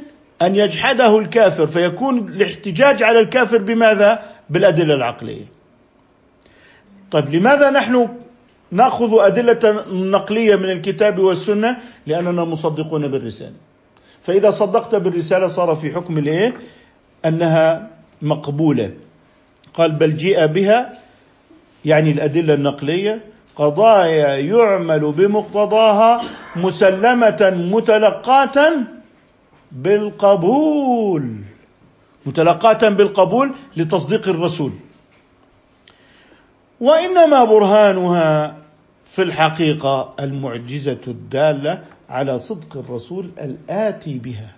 أن 0.42 0.56
يجحده 0.56 1.18
الكافر 1.18 1.66
فيكون 1.66 2.18
الاحتجاج 2.18 3.02
على 3.02 3.18
الكافر 3.20 3.58
بماذا؟ 3.58 4.22
بالأدلة 4.50 4.94
العقلية. 4.94 5.44
طيب 7.10 7.34
لماذا 7.34 7.70
نحن 7.70 8.08
نأخذ 8.70 9.10
أدلة 9.20 9.84
نقلية 9.92 10.56
من 10.56 10.70
الكتاب 10.70 11.18
والسنة؟ 11.18 11.76
لأننا 12.06 12.44
مصدقون 12.44 13.08
بالرسالة. 13.08 13.56
فإذا 14.22 14.50
صدقت 14.50 14.94
بالرسالة 14.94 15.48
صار 15.48 15.74
في 15.74 15.92
حكم 15.94 16.18
الإيه؟ 16.18 16.56
أنها 17.24 17.90
مقبولة. 18.22 18.92
قال 19.74 19.92
بل 19.92 20.14
جيء 20.14 20.46
بها 20.46 20.98
يعني 21.84 22.10
الأدلة 22.10 22.54
النقلية 22.54 23.20
قضايا 23.56 24.36
يعمل 24.36 25.12
بمقتضاها 25.12 26.22
مسلمة 26.56 27.52
متلقاة 27.72 28.72
بالقبول 29.72 31.36
متلقاة 32.26 32.88
بالقبول 32.88 33.54
لتصديق 33.76 34.28
الرسول. 34.28 34.72
وإنما 36.80 37.44
برهانها 37.44 38.56
في 39.06 39.22
الحقيقة 39.22 40.14
المعجزة 40.20 41.00
الدالة 41.08 41.84
على 42.08 42.38
صدق 42.38 42.76
الرسول 42.76 43.30
الآتي 43.40 44.18
بها. 44.18 44.52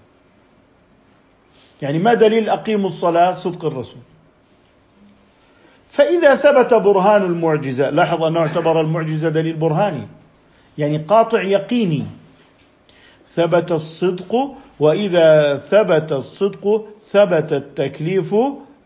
يعني 1.82 1.98
ما 1.98 2.14
دليل 2.14 2.48
أقيموا 2.48 2.86
الصلاة؟ 2.88 3.32
صدق 3.32 3.64
الرسول. 3.64 4.02
فإذا 5.88 6.34
ثبت 6.34 6.74
برهان 6.74 7.22
المعجزة 7.22 7.90
لاحظ 7.90 8.22
أنه 8.22 8.40
اعتبر 8.40 8.80
المعجزة 8.80 9.28
دليل 9.28 9.56
برهاني 9.56 10.06
يعني 10.78 10.98
قاطع 10.98 11.42
يقيني. 11.42 12.04
ثبت 13.34 13.72
الصدق 13.72 14.54
وإذا 14.80 15.56
ثبت 15.56 16.12
الصدق 16.12 16.86
ثبت 17.10 17.52
التكليف 17.52 18.34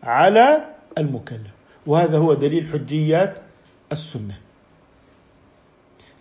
على 0.03 0.65
المكلف. 0.99 1.53
وهذا 1.87 2.19
هو 2.19 2.35
دليل 2.35 2.69
حجيات 2.73 3.39
السنة. 3.93 4.35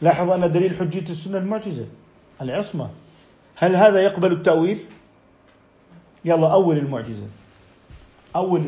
لاحظ 0.01 0.29
أن 0.31 0.51
دليل 0.51 0.75
حجية 0.75 1.09
السنة 1.09 1.37
المعجزة 1.37 1.85
العصمة. 2.41 2.89
هل 3.55 3.75
هذا 3.75 4.01
يقبل 4.01 4.31
التأويل؟ 4.31 4.77
يلا 6.25 6.53
أول 6.53 6.77
المعجزة 6.77 7.27
أول 8.35 8.61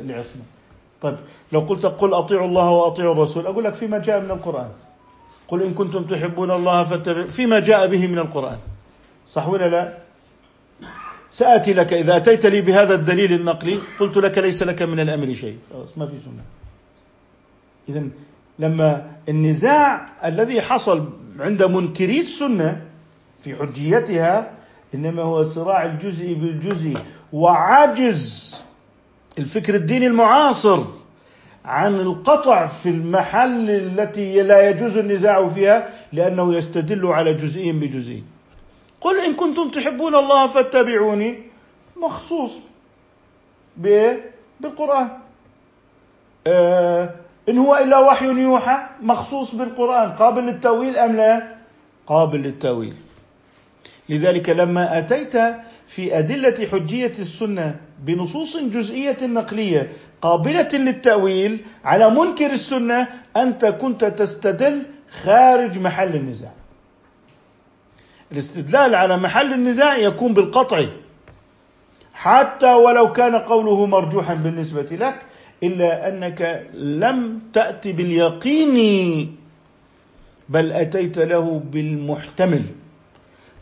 العصمة. 0.00 0.42
طيب 1.04 1.16
لو 1.52 1.60
قلت 1.60 1.86
قل 1.86 2.14
أطيعوا 2.14 2.48
الله 2.48 2.70
وأطيعوا 2.70 3.14
الرسول 3.14 3.46
أقول 3.46 3.64
لك 3.64 3.74
فيما 3.74 3.98
جاء 3.98 4.20
من 4.20 4.30
القرآن. 4.30 4.68
قل 5.48 5.62
إن 5.62 5.74
كنتم 5.74 6.04
تحبون 6.04 6.50
الله 6.50 6.84
فاتبعوا 6.84 7.28
فيما 7.28 7.60
جاء 7.60 7.86
به 7.86 8.06
من 8.06 8.18
القرآن. 8.18 8.58
صح 9.28 9.48
ولا 9.48 9.68
لا؟ 9.68 9.98
سأتي 11.30 11.72
لك 11.72 11.92
إذا 11.92 12.16
أتيت 12.16 12.46
لي 12.46 12.60
بهذا 12.60 12.94
الدليل 12.94 13.32
النقلي 13.32 13.78
قلت 14.00 14.16
لك 14.16 14.38
ليس 14.38 14.62
لك 14.62 14.82
من 14.82 15.00
الأمر 15.00 15.32
شيء. 15.32 15.58
ما 15.96 16.06
في 16.06 16.16
سنة. 16.24 16.44
اذا 17.88 18.08
لما 18.58 19.10
النزاع 19.28 20.06
الذي 20.24 20.62
حصل 20.62 21.08
عند 21.40 21.62
منكري 21.62 22.18
السنة 22.18 22.86
في 23.44 23.54
حجيتها 23.54 24.50
إنما 24.94 25.22
هو 25.22 25.44
صراع 25.44 25.84
الجزء 25.84 26.34
بالجزء 26.34 26.96
وعجز 27.32 28.63
الفكر 29.38 29.74
الديني 29.74 30.06
المعاصر 30.06 30.84
عن 31.64 31.94
القطع 31.94 32.66
في 32.66 32.88
المحل 32.88 33.70
التي 33.70 34.42
لا 34.42 34.70
يجوز 34.70 34.96
النزاع 34.96 35.48
فيها 35.48 35.88
لأنه 36.12 36.54
يستدل 36.54 37.06
على 37.06 37.34
جزئي 37.34 37.72
بجزئي 37.72 38.22
قل 39.00 39.20
إن 39.20 39.34
كنتم 39.34 39.68
تحبون 39.70 40.14
الله 40.14 40.46
فاتبعوني. 40.46 41.38
مخصوص 41.96 42.52
بالقرآن. 43.76 45.08
آه 46.46 47.10
إن 47.48 47.58
هو 47.58 47.76
إلا 47.76 47.98
وحي 47.98 48.26
يوحى 48.26 48.86
مخصوص 49.02 49.54
بالقرآن. 49.54 50.12
قابل 50.12 50.42
للتأويل 50.42 50.96
أم 50.96 51.16
لا؟ 51.16 51.56
قابل 52.06 52.38
للتأويل. 52.42 52.94
لذلك 54.08 54.48
لما 54.48 54.98
أتيت 54.98 55.36
في 55.86 56.18
أدلة 56.18 56.66
حجية 56.72 57.12
السنة 57.18 57.76
بنصوص 57.98 58.56
جزئية 58.56 59.16
نقلية 59.22 59.92
قابلة 60.22 60.68
للتأويل 60.72 61.60
على 61.84 62.10
منكر 62.10 62.50
السنة 62.52 63.08
أنت 63.36 63.64
كنت 63.64 64.04
تستدل 64.04 64.82
خارج 65.22 65.78
محل 65.78 66.16
النزاع. 66.16 66.52
الاستدلال 68.32 68.94
على 68.94 69.16
محل 69.16 69.52
النزاع 69.52 69.96
يكون 69.96 70.34
بالقطع. 70.34 70.86
حتى 72.14 72.74
ولو 72.74 73.12
كان 73.12 73.36
قوله 73.36 73.86
مرجوحا 73.86 74.34
بالنسبة 74.34 74.96
لك 74.96 75.22
إلا 75.62 76.08
أنك 76.08 76.66
لم 76.74 77.40
تات 77.52 77.88
باليقين 77.88 79.36
بل 80.48 80.72
أتيت 80.72 81.18
له 81.18 81.62
بالمحتمل. 81.72 82.62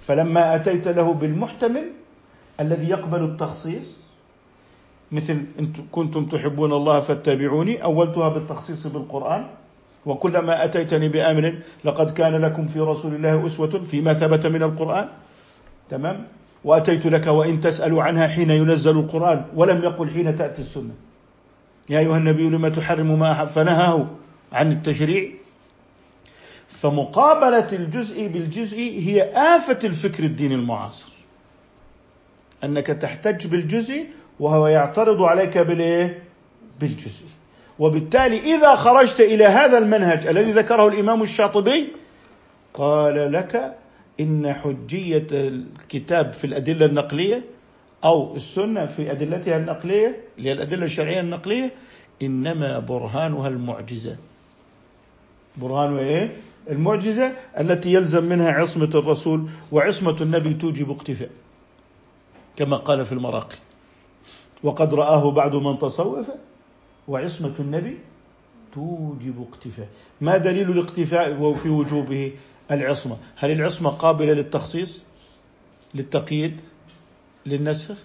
فلما 0.07 0.55
أتيت 0.55 0.89
له 0.89 1.13
بالمحتمل 1.13 1.85
الذي 2.61 2.91
يقبل 2.91 3.25
التخصيص 3.25 4.02
مثل 5.13 5.45
إن 5.59 5.73
كنتم 5.93 6.25
تحبون 6.27 6.73
الله 6.73 7.01
فاتبعوني 7.01 7.85
أولتها 7.85 8.29
بالتخصيص 8.29 8.87
بالقرآن 8.87 9.47
وكلما 10.07 10.65
أتيتني 10.65 11.09
بأمر 11.09 11.59
لقد 11.85 12.11
كان 12.11 12.35
لكم 12.35 12.67
في 12.67 12.81
رسول 12.81 13.15
الله 13.15 13.47
أسوة 13.47 13.85
فيما 13.85 14.13
ثبت 14.13 14.47
من 14.47 14.63
القرآن. 14.63 15.09
تمام؟ 15.91 16.27
وأتيت 16.65 17.07
لك 17.07 17.27
وإن 17.27 17.61
تسألوا 17.61 18.03
عنها 18.03 18.27
حين 18.27 18.51
ينزل 18.51 18.99
القرآن 18.99 19.45
ولم 19.55 19.83
يقل 19.83 20.11
حين 20.11 20.37
تأتي 20.37 20.63
السنة. 20.63 20.95
يا 21.91 21.99
أيها 21.99 22.17
النبي 22.17 22.49
لما 22.49 22.69
تحرم 22.69 23.19
ما 23.19 23.45
فنهاه 23.47 24.07
عن 24.53 24.73
التشريع. 24.73 25.31
فمقابلة 26.69 27.69
الجزء 27.73 28.27
بالجزء 28.27 28.79
هي 28.79 29.23
آفة 29.23 29.79
الفكر 29.85 30.25
الديني 30.25 30.55
المعاصر. 30.55 31.13
أنك 32.65 32.87
تحتج 32.87 33.47
بالجزء 33.47 34.07
وهو 34.41 34.67
يعترض 34.67 35.23
عليك 35.23 35.59
بالإيه؟ 35.59 36.23
بالجزء 36.81 37.25
وبالتالي 37.79 38.57
إذا 38.57 38.75
خرجت 38.75 39.21
إلى 39.21 39.45
هذا 39.45 39.79
المنهج 39.79 40.27
الذي 40.27 40.53
ذكره 40.53 40.89
الإمام 40.89 41.23
الشاطبي 41.23 41.89
قال 42.75 43.33
لك 43.33 43.77
إن 44.21 44.53
حجية 44.53 45.27
الكتاب 45.33 46.33
في 46.33 46.45
الأدلة 46.47 46.87
النقلية 46.87 47.43
أو 48.05 48.37
السنة 48.37 48.87
في 48.87 49.11
أدلتها 49.13 49.57
النقلية 49.57 50.17
اللي 50.39 50.49
هي 50.49 50.53
الأدلة 50.53 50.85
الشرعية 50.85 51.21
النقلية 51.21 51.71
إنما 52.23 52.79
برهانها 52.79 53.49
المعجزة 53.49 54.17
برهان 55.57 55.97
إيه؟ 55.99 56.33
المعجزة 56.71 57.33
التي 57.61 57.93
يلزم 57.93 58.25
منها 58.25 58.51
عصمة 58.53 58.91
الرسول 58.95 59.49
وعصمة 59.73 60.17
النبي 60.21 60.55
توجب 60.55 60.91
اقتفاء 60.91 61.31
كما 62.57 62.77
قال 62.77 63.07
في 63.07 63.13
المراقي 63.13 63.57
وقد 64.63 64.95
رآه 64.95 65.31
بعد 65.31 65.55
من 65.55 65.79
تصوف 65.79 66.31
وعصمة 67.09 67.55
النبي 67.61 67.99
توجب 68.75 69.47
اقتفاء. 69.49 69.89
ما 70.21 70.37
دليل 70.37 70.71
الاقتفاء 70.71 71.55
في 71.55 71.69
وجوبه؟ 71.69 72.33
العصمة. 72.71 73.17
هل 73.37 73.51
العصمة 73.51 73.91
قابلة 73.91 74.33
للتخصيص؟ 74.33 75.05
للتقييد؟ 75.95 76.61
للنسخ؟ 77.47 77.97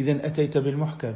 إذا 0.00 0.26
أتيت 0.26 0.58
بالمحكم. 0.58 1.14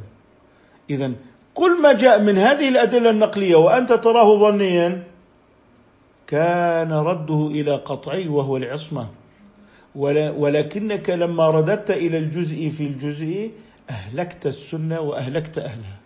إذا 0.89 1.11
كل 1.53 1.81
ما 1.81 1.93
جاء 1.93 2.23
من 2.23 2.37
هذه 2.37 2.69
الأدلة 2.69 3.09
النقلية 3.09 3.55
وأنت 3.55 3.93
تراه 3.93 4.39
ظنيا 4.39 5.03
كان 6.27 6.91
رده 6.91 7.47
إلى 7.47 7.75
قطعي 7.75 8.27
وهو 8.27 8.57
العصمة. 8.57 9.07
ولكنك 9.95 11.09
لما 11.09 11.49
رددت 11.49 11.91
إلى 11.91 12.17
الجزء 12.17 12.69
في 12.69 12.83
الجزء 12.83 13.51
أهلكت 13.91 14.45
السنة 14.45 14.99
وأهلكت 14.99 15.57
أهلها. 15.57 15.97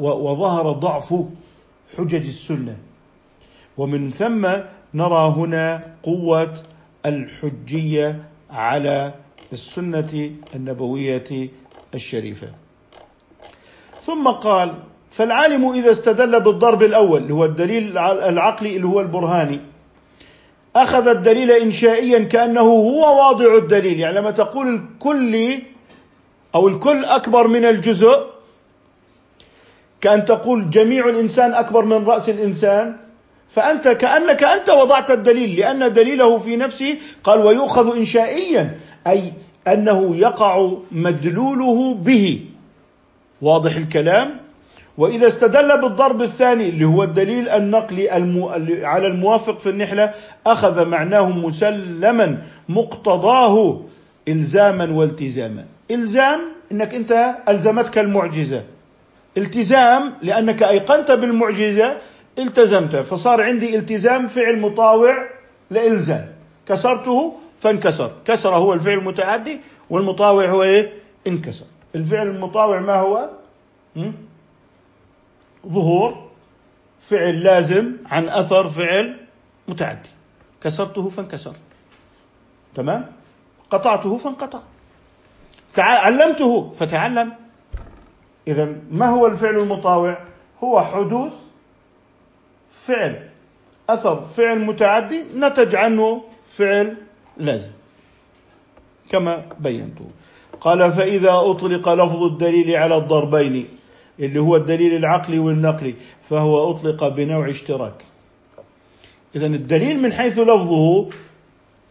وظهر 0.00 0.72
ضعف 0.72 1.14
حجج 1.96 2.26
السنة. 2.26 2.76
ومن 3.78 4.10
ثم 4.10 4.46
نرى 4.94 5.34
هنا 5.36 5.94
قوة 6.02 6.54
الحجية 7.06 8.24
على 8.50 9.14
السنة 9.52 10.30
النبوية 10.54 11.50
الشريفة. 11.94 12.48
ثم 14.00 14.28
قال 14.28 14.74
فالعالم 15.10 15.72
إذا 15.72 15.90
استدل 15.90 16.40
بالضرب 16.40 16.82
الأول 16.82 17.22
اللي 17.22 17.34
هو 17.34 17.44
الدليل 17.44 17.98
العقلي 17.98 18.76
اللي 18.76 18.86
هو 18.86 19.00
البرهاني. 19.00 19.60
أخذ 20.76 21.08
الدليل 21.08 21.50
إنشائيا 21.50 22.18
كأنه 22.18 22.60
هو 22.60 23.00
واضع 23.18 23.56
الدليل. 23.56 24.00
يعني 24.00 24.16
لما 24.16 24.30
تقول 24.30 24.74
الكل 24.74 25.62
أو 26.54 26.68
الكل 26.68 27.04
أكبر 27.04 27.48
من 27.48 27.64
الجزء. 27.64 28.26
كأن 30.00 30.24
تقول 30.24 30.70
جميع 30.70 31.08
الإنسان 31.08 31.54
أكبر 31.54 31.84
من 31.84 32.04
رأس 32.06 32.28
الإنسان. 32.28 32.96
فأنت 33.48 33.88
كأنك 33.88 34.44
أنت 34.44 34.70
وضعت 34.70 35.10
الدليل 35.10 35.60
لأن 35.60 35.92
دليله 35.92 36.38
في 36.38 36.56
نفسه 36.56 36.98
قال 37.24 37.40
ويؤخذ 37.40 37.96
إنشائيا 37.96 38.78
أي 39.06 39.32
أنه 39.68 40.16
يقع 40.16 40.72
مدلوله 40.92 41.94
به. 41.94 42.40
واضح 43.42 43.76
الكلام؟ 43.76 44.40
وإذا 44.98 45.26
استدل 45.26 45.80
بالضرب 45.80 46.22
الثاني 46.22 46.68
اللي 46.68 46.84
هو 46.84 47.02
الدليل 47.02 47.48
النقلي. 47.48 48.10
على 48.84 49.06
الموافق 49.06 49.58
في 49.58 49.68
النحلة 49.68 50.14
أخذ 50.46 50.84
معناه 50.84 51.28
مسلما 51.28 52.42
مقتضاه 52.68 53.80
إلزاما 54.28 54.92
والتزاما. 54.92 55.64
إلزام 55.90 56.52
أنك 56.72 56.94
أنت 56.94 57.34
ألزمتك 57.48 57.98
المعجزة. 57.98 58.64
التزام 59.36 60.14
لأنك 60.22 60.62
أيقنت 60.62 61.10
بالمعجزة 61.10 61.98
التزمت. 62.38 62.96
فصار 62.96 63.42
عندي 63.42 63.76
التزام 63.76 64.28
فعل 64.28 64.60
مطاوع 64.60 65.28
لإلزام. 65.70 66.32
كسرته 66.68 67.38
فانكسر. 67.60 68.12
كسر 68.24 68.54
هو 68.54 68.72
الفعل 68.72 68.98
المتعدي 68.98 69.60
والمطاوع 69.90 70.46
هو 70.46 70.62
إيه؟ 70.62 70.92
انكسر. 71.26 71.64
الفعل 71.94 72.26
المطاوع 72.26 72.80
ما 72.80 72.94
هو؟ 72.94 73.30
ظهور 75.66 76.30
فعل 77.00 77.40
لازم 77.40 77.92
عن 78.06 78.28
أثر 78.28 78.68
فعل 78.68 79.16
متعدي. 79.68 80.10
كسرته 80.62 81.08
فانكسر. 81.08 81.54
تمام؟ 82.74 83.12
قطعته 83.70 84.18
فانقطع. 84.18 84.60
علمته 85.80 86.70
فتعلم. 86.70 87.32
اذا 88.48 88.76
ما 88.90 89.06
هو 89.06 89.26
الفعل 89.26 89.56
المطاوع؟ 89.56 90.18
هو 90.64 90.80
حدوث 90.80 91.32
فعل 92.70 93.28
أثر 93.88 94.20
فعل 94.20 94.58
متعدي 94.58 95.24
نتج 95.36 95.74
عنه 95.74 96.22
فعل 96.48 96.96
لازم 97.36 97.70
كما 99.10 99.44
بينته. 99.60 100.04
قال 100.60 100.92
فإذا 100.92 101.32
أطلق 101.32 101.88
لفظ 101.94 102.22
الدليل 102.22 102.76
على 102.76 102.96
الضربين 102.96 103.68
اللي 104.20 104.40
هو 104.40 104.56
الدليل 104.56 104.96
العقلي 104.96 105.38
والنقلي 105.38 105.94
فهو 106.30 106.70
أطلق 106.70 107.08
بنوع 107.08 107.50
اشتراك. 107.50 108.04
إذا 109.36 109.46
الدليل 109.46 110.02
من 110.02 110.12
حيث 110.12 110.38
لفظه 110.38 111.08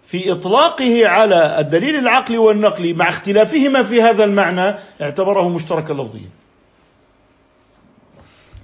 في 0.06 0.32
إطلاقه 0.32 1.08
على 1.08 1.60
الدليل 1.60 1.96
العقلي 1.96 2.38
والنقلي 2.38 2.94
مع 2.94 3.10
اختلافهما 3.10 3.84
في 3.84 4.02
هذا 4.02 4.24
المعنى 4.24 4.76
اعتبره 5.02 5.50
مشتركا 5.50 5.94
لفظيا. 5.94 6.30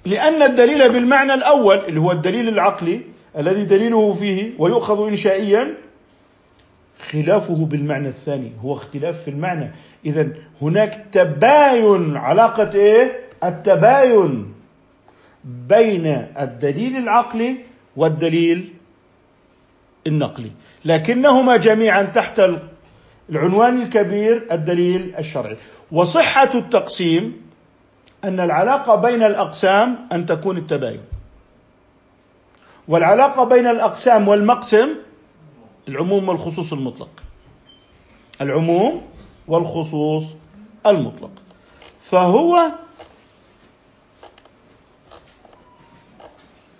لأن 0.04 0.42
الدليل 0.42 0.92
بالمعنى 0.92 1.34
الأول 1.34 1.76
اللي 1.76 2.00
هو 2.00 2.12
الدليل 2.12 2.48
العقلي 2.48 3.00
الذي 3.38 3.64
دليله 3.64 4.12
فيه 4.12 4.52
ويؤخذ 4.58 5.08
إنشائيا 5.08 5.74
خلافه 7.10 7.54
بالمعنى 7.54 8.08
الثاني 8.08 8.52
هو 8.60 8.72
اختلاف 8.72 9.22
في 9.22 9.30
المعنى. 9.30 9.70
إذا 10.06 10.28
هناك 10.62 11.06
تباين 11.12 12.16
علاقة 12.16 12.74
إيه؟ 12.74 13.20
التباين 13.44 14.54
بين 15.44 16.06
الدليل 16.40 16.96
العقلي 16.96 17.56
والدليل 17.96 18.72
النقلي 20.06 20.50
لكنهما 20.84 21.56
جميعا 21.56 22.02
تحت 22.02 22.42
العنوان 23.30 23.82
الكبير 23.82 24.46
الدليل 24.52 25.16
الشرعي. 25.18 25.56
وصحة 25.92 26.50
التقسيم 26.54 27.48
أن 28.24 28.40
العلاقة 28.40 28.94
بين 28.94 29.22
الأقسام 29.22 30.08
أن 30.12 30.26
تكون 30.26 30.56
التباين. 30.56 31.00
والعلاقة 32.88 33.44
بين 33.44 33.66
الأقسام 33.66 34.28
والمقسم 34.28 34.88
العموم 35.88 36.28
والخصوص 36.28 36.72
المطلق. 36.72 37.10
العموم 38.40 39.02
والخصوص 39.48 40.24
المطلق. 40.86 41.30
فهو 42.00 42.72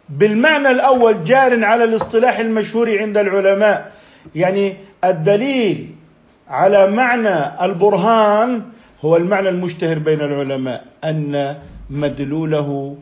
بالمعنى 0.08 0.70
الأول 0.70 1.24
جار 1.24 1.64
على 1.64 1.84
الاصطلاح 1.84 2.38
المشهور 2.38 2.98
عند 2.98 3.16
العلماء. 3.18 3.92
يعني 4.34 4.76
الدليل 5.04 5.94
على 6.48 6.90
معنى 6.90 7.64
البرهان 7.64 8.62
هو 9.04 9.16
المعنى 9.16 9.48
المشتهر 9.48 9.98
بين 9.98 10.20
العلماء 10.20 10.84
أن 11.04 11.56
مدلوله 11.90 12.96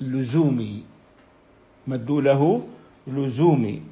لزومي. 0.00 0.82
مدلوله 1.86 2.62
لزومي. 3.06 3.82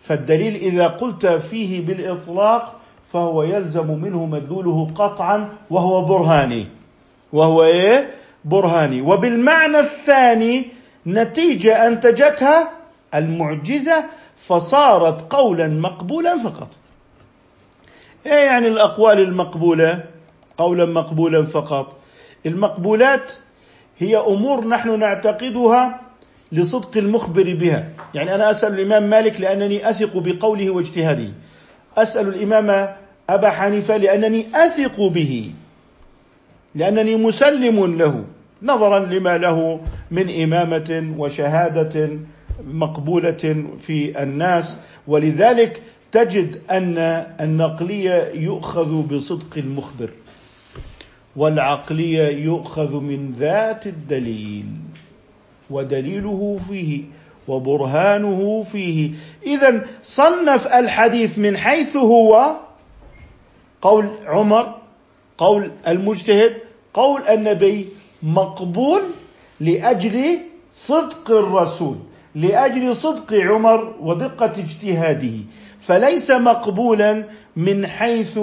فالدليل 0.00 0.54
إذا 0.54 0.86
قلت 0.86 1.26
فيه 1.26 1.86
بالإطلاق 1.86 2.80
فهو 3.12 3.42
يلزم 3.42 4.00
منه 4.02 4.26
مدلوله 4.26 4.90
قطعا 4.94 5.48
وهو 5.70 6.04
برهاني. 6.04 6.66
وهو 7.32 7.64
إيه؟ 7.64 8.10
برهاني. 8.44 9.00
وبالمعنى 9.02 9.78
الثاني 9.78 10.79
نتيجة 11.06 11.88
أنتجتها 11.88 12.70
المعجزة 13.14 14.04
فصارت 14.36 15.32
قولا 15.32 15.68
مقبولا 15.68 16.38
فقط. 16.38 16.68
إيه 18.26 18.32
يعني 18.46 18.68
الأقوال 18.68 19.18
المقبولة؟ 19.18 20.04
قولا 20.58 20.86
مقبولا 20.86 21.44
فقط. 21.46 21.96
المقبولات 22.46 23.32
هي 23.98 24.16
أمور 24.16 24.68
نحن 24.68 24.98
نعتقدها 24.98 26.00
لصدق 26.52 26.96
المخبر 26.96 27.54
بها. 27.54 27.88
يعني 28.14 28.34
أنا 28.34 28.50
أسأل 28.50 28.74
الإمام 28.74 29.10
مالك 29.10 29.40
لأنني 29.40 29.90
أثق 29.90 30.18
بقوله 30.18 30.70
واجتهاده. 30.70 31.28
أسأل 31.96 32.28
الإمام 32.28 32.94
أبا 33.30 33.50
حنيفة 33.50 33.96
لأنني 33.96 34.46
أثق 34.54 35.00
به. 35.00 35.52
لأنني 36.74 37.16
مسلم 37.16 37.96
له. 37.98 38.24
نظرا 38.62 38.98
لما 38.98 39.38
له 39.38 39.80
من 40.10 40.42
إمامة 40.42 41.14
وشهادة 41.18 42.10
مقبولة 42.66 43.64
في 43.80 44.22
الناس. 44.22 44.76
ولذلك 45.08 45.82
تجد 46.12 46.60
أن 46.70 46.98
النقلية 47.40 48.30
يؤخذ 48.34 49.02
بصدق 49.02 49.56
المخبر 49.56 50.10
والعقلية 51.36 52.28
يؤخذ 52.28 53.00
من 53.00 53.34
ذات 53.38 53.86
الدليل 53.86 54.66
ودليله 55.70 56.60
فيه 56.68 57.02
وبرهانه 57.48 58.62
فيه. 58.72 59.10
إذا 59.46 59.86
صنف 60.02 60.66
الحديث 60.66 61.38
من 61.38 61.56
حيث 61.56 61.96
هو 61.96 62.56
قول 63.82 64.10
عمر 64.26 64.74
قول 65.38 65.70
المجتهد 65.86 66.52
قول 66.94 67.22
النبي 67.22 67.88
مقبول 68.22 69.02
لأجل 69.60 70.38
صدق 70.72 71.30
الرسول 71.30 71.96
لأجل 72.34 72.96
صدق 72.96 73.34
عمر 73.34 73.94
ودقة 74.00 74.52
اجتهاده. 74.58 75.36
فليس 75.80 76.30
مقبولا 76.30 77.24
من 77.56 77.86
حيث 77.86 78.38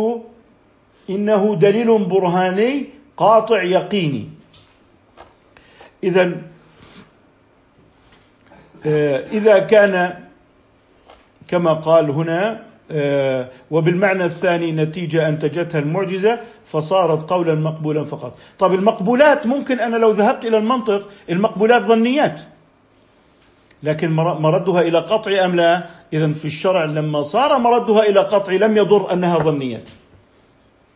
إنه 1.09 1.55
دليل 1.55 2.05
برهاني 2.05 2.85
قاطع 3.17 3.63
يقيني. 3.63 4.29
اذا 6.03 6.41
آه، 8.85 9.25
إذا 9.31 9.59
كان 9.59 10.23
كما 11.47 11.73
قال 11.73 12.09
هنا 12.09 12.66
وبالمعنى 13.71 14.25
الثاني 14.25 14.71
نتيجة 14.71 15.29
أنتجتها 15.29 15.79
المعجزة 15.79 16.39
فصارت 16.65 17.29
قولا 17.29 17.55
مقبولا 17.55 18.05
فقط. 18.05 18.37
طب 18.59 18.73
المقبولات 18.73 19.47
ممكن 19.47 19.79
أنا 19.79 19.97
لو 19.97 20.11
ذهبت 20.11 20.45
إلى 20.45 20.57
المنطق 20.57 21.09
المقبولات 21.29 21.81
ظنيات. 21.81 22.41
لكن 23.83 24.11
مردها 24.11 24.81
إلى 24.81 24.99
قطع 24.99 25.45
أم 25.45 25.55
لا؟ 25.55 25.83
إذا 26.13 26.33
في 26.33 26.45
الشرع 26.45 26.85
لما 26.85 27.23
صار 27.23 27.59
مردها 27.59 28.03
إلى 28.03 28.19
قطع 28.19 28.53
لم 28.53 28.77
يضر 28.77 29.13
أنها 29.13 29.37
ظنيات. 29.37 29.89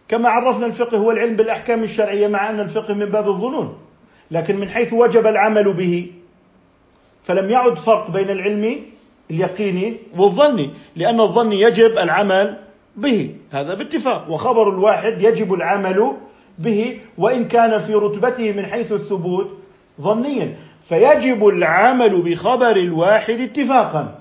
كما 0.08 0.30
عرفنا 0.30 0.66
الفقه 0.66 0.98
هو 0.98 1.12
العلم 1.12 1.36
بالأحكام 1.36 1.84
الشرعية 1.84 2.28
مع 2.28 2.50
أن 2.50 2.60
الفقه 2.60 2.94
من 2.94 3.06
باب 3.06 3.28
الظنون. 3.28 3.78
لكن 4.32 4.56
من 4.56 4.70
حيث 4.70 4.94
وجب 4.94 5.28
العمل 5.28 5.74
به 5.74 6.12
فلم 7.24 7.50
يعد 7.50 7.78
فرق 7.78 8.12
بين 8.12 8.30
العلم 8.30 8.82
اليقيني 9.32 9.98
والظني 10.18 10.70
لأن 10.96 11.20
الظن 11.20 11.54
يجب 11.54 11.98
العمل 11.98 12.58
به. 12.96 13.36
هذا 13.52 13.74
باتفاق. 13.74 14.32
وخبر 14.32 14.70
الواحد 14.70 15.22
يجب 15.22 15.54
العمل 15.54 16.12
به 16.60 17.00
وإن 17.18 17.48
كان 17.48 17.80
في 17.80 17.94
رتبته 17.94 18.52
من 18.52 18.66
حيث 18.66 18.92
الثبوت 18.92 19.50
ظنيا. 20.02 20.56
فيجب 20.90 21.48
العمل 21.48 22.22
بخبر 22.22 22.76
الواحد 22.76 23.40
اتفاقا. 23.40 24.16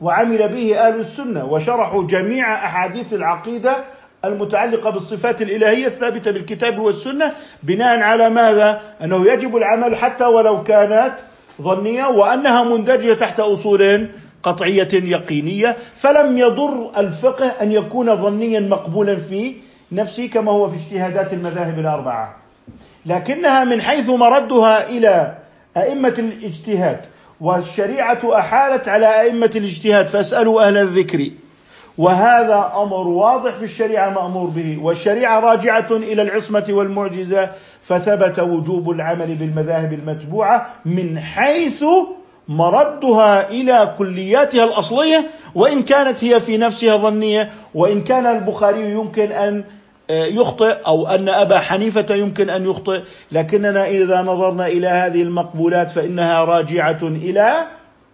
وعمل 0.00 0.48
به 0.48 0.78
أهل 0.88 1.00
السنة. 1.00 1.44
وشرحوا 1.44 2.02
جميع 2.02 2.54
أحاديث 2.66 3.14
العقيدة 3.14 3.84
المتعلقة 4.24 4.90
بالصفات 4.90 5.42
الإلهية 5.42 5.86
الثابتة 5.86 6.30
بالكتاب 6.30 6.78
والسنة 6.78 7.32
بناء 7.62 8.00
على 8.00 8.30
ماذا؟ 8.30 8.82
أنه 9.02 9.32
يجب 9.32 9.56
العمل 9.56 9.96
حتى 9.96 10.24
ولو 10.24 10.62
كانت 10.62 11.14
ظنية 11.62 12.06
وأنها 12.06 12.64
مندرجة 12.64 13.14
تحت 13.14 13.40
أصول 13.40 14.08
قطعية 14.42 14.88
يقينية 14.92 15.76
فلم 15.96 16.38
يضر 16.38 16.90
الفقه 16.96 17.46
أن 17.46 17.72
يكون 17.72 18.16
ظنيا 18.16 18.60
مقبولا 18.60 19.16
في 19.16 19.54
نفسه 19.92 20.26
كما 20.26 20.52
هو 20.52 20.68
في 20.68 20.76
اجتهادات 20.76 21.32
المذاهب 21.32 21.78
الأربعة. 21.78 22.36
لكنها 23.06 23.64
من 23.64 23.82
حيث 23.82 24.10
مردها 24.10 24.88
إلى 24.88 25.34
أئمة 25.76 26.14
الاجتهاد 26.18 27.00
والشريعة 27.40 28.38
أحالت 28.38 28.88
على 28.88 29.20
أئمة 29.20 29.50
الاجتهاد 29.56 30.06
فاسألوا 30.06 30.68
أهل 30.68 30.76
الذكر. 30.76 31.30
وهذا 31.98 32.72
أمر 32.76 33.08
واضح 33.08 33.54
في 33.54 33.62
الشريعة 33.62 34.10
مأمور 34.10 34.46
به 34.46 34.78
والشريعة 34.82 35.40
راجعة 35.40 35.86
إلى 35.90 36.22
العصمة 36.22 36.64
والمعجزة 36.68 37.50
فثبت 37.82 38.38
وجوب 38.38 38.90
العمل 38.90 39.34
بالمذاهب 39.34 39.92
المتبوعة 39.92 40.66
من 40.84 41.18
حيث 41.18 41.84
مردها 42.48 43.50
إلى 43.50 43.94
كلياتها 43.98 44.64
الأصلية 44.64 45.30
وإن 45.54 45.82
كانت 45.82 46.24
هي 46.24 46.40
في 46.40 46.56
نفسها 46.56 46.96
ظنية 46.96 47.50
وإن 47.74 48.02
كان 48.02 48.26
البخاري 48.26 48.90
يمكن 48.90 49.32
أن 49.32 49.64
آه، 50.10 50.24
يخطئ 50.24 50.76
أو 50.86 51.06
أن 51.06 51.28
أبا 51.28 51.58
حنيفة 51.58 52.14
يمكن 52.14 52.50
أن 52.50 52.70
يخطئ 52.70 53.00
لكننا 53.32 53.88
إذا 53.88 54.22
نظرنا 54.22 54.66
إلى 54.66 54.88
هذه 54.88 55.22
المقبولات 55.22 55.90
فإنها 55.90 56.44
راجعة 56.44 56.98
إلى 57.02 57.66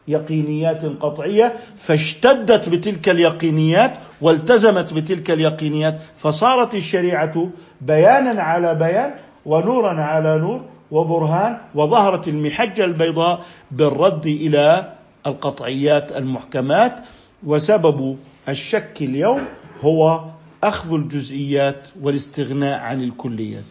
يقينيات 0.09 0.85
قطعية 0.85 1.55
فاشتدت 1.77 2.69
بتلك 2.69 3.09
اليقينيات 3.09 3.95
والتزمت 4.21 4.93
بتلك 4.93 5.31
اليقينيات 5.31 6.01
فصارت 6.17 6.75
الشريعة 6.75 7.49
بيانا 7.81 8.43
على 8.43 8.75
بيان 8.75 9.15
ونورا 9.47 10.01
على 10.01 10.39
نور 10.39 10.61
وبرهان 10.91 11.59
وظهرت 11.75 12.29
المحجه 12.29 12.85
البيضاء 12.85 13.45
بالرد 13.71 14.27
إلى 14.27 14.93
القطعيات 15.27 16.13
المحكمات 16.17 17.01
وسبب 17.47 18.17
الشك 18.49 19.03
اليوم 19.03 19.41
هو 19.85 20.25
أخذ 20.65 20.95
الجزئيات 20.95 21.83
والاستغناء 22.03 22.81
عن 22.81 23.03
الكليات. 23.03 23.65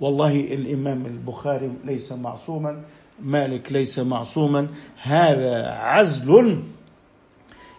والله 0.00 0.40
الإمام 0.40 1.06
البخاري 1.06 1.70
ليس 1.84 2.12
معصوما 2.12 2.80
مالك 3.22 3.72
ليس 3.72 3.98
معصوما 3.98 4.68
هذا 5.02 5.66
عزل 5.66 6.58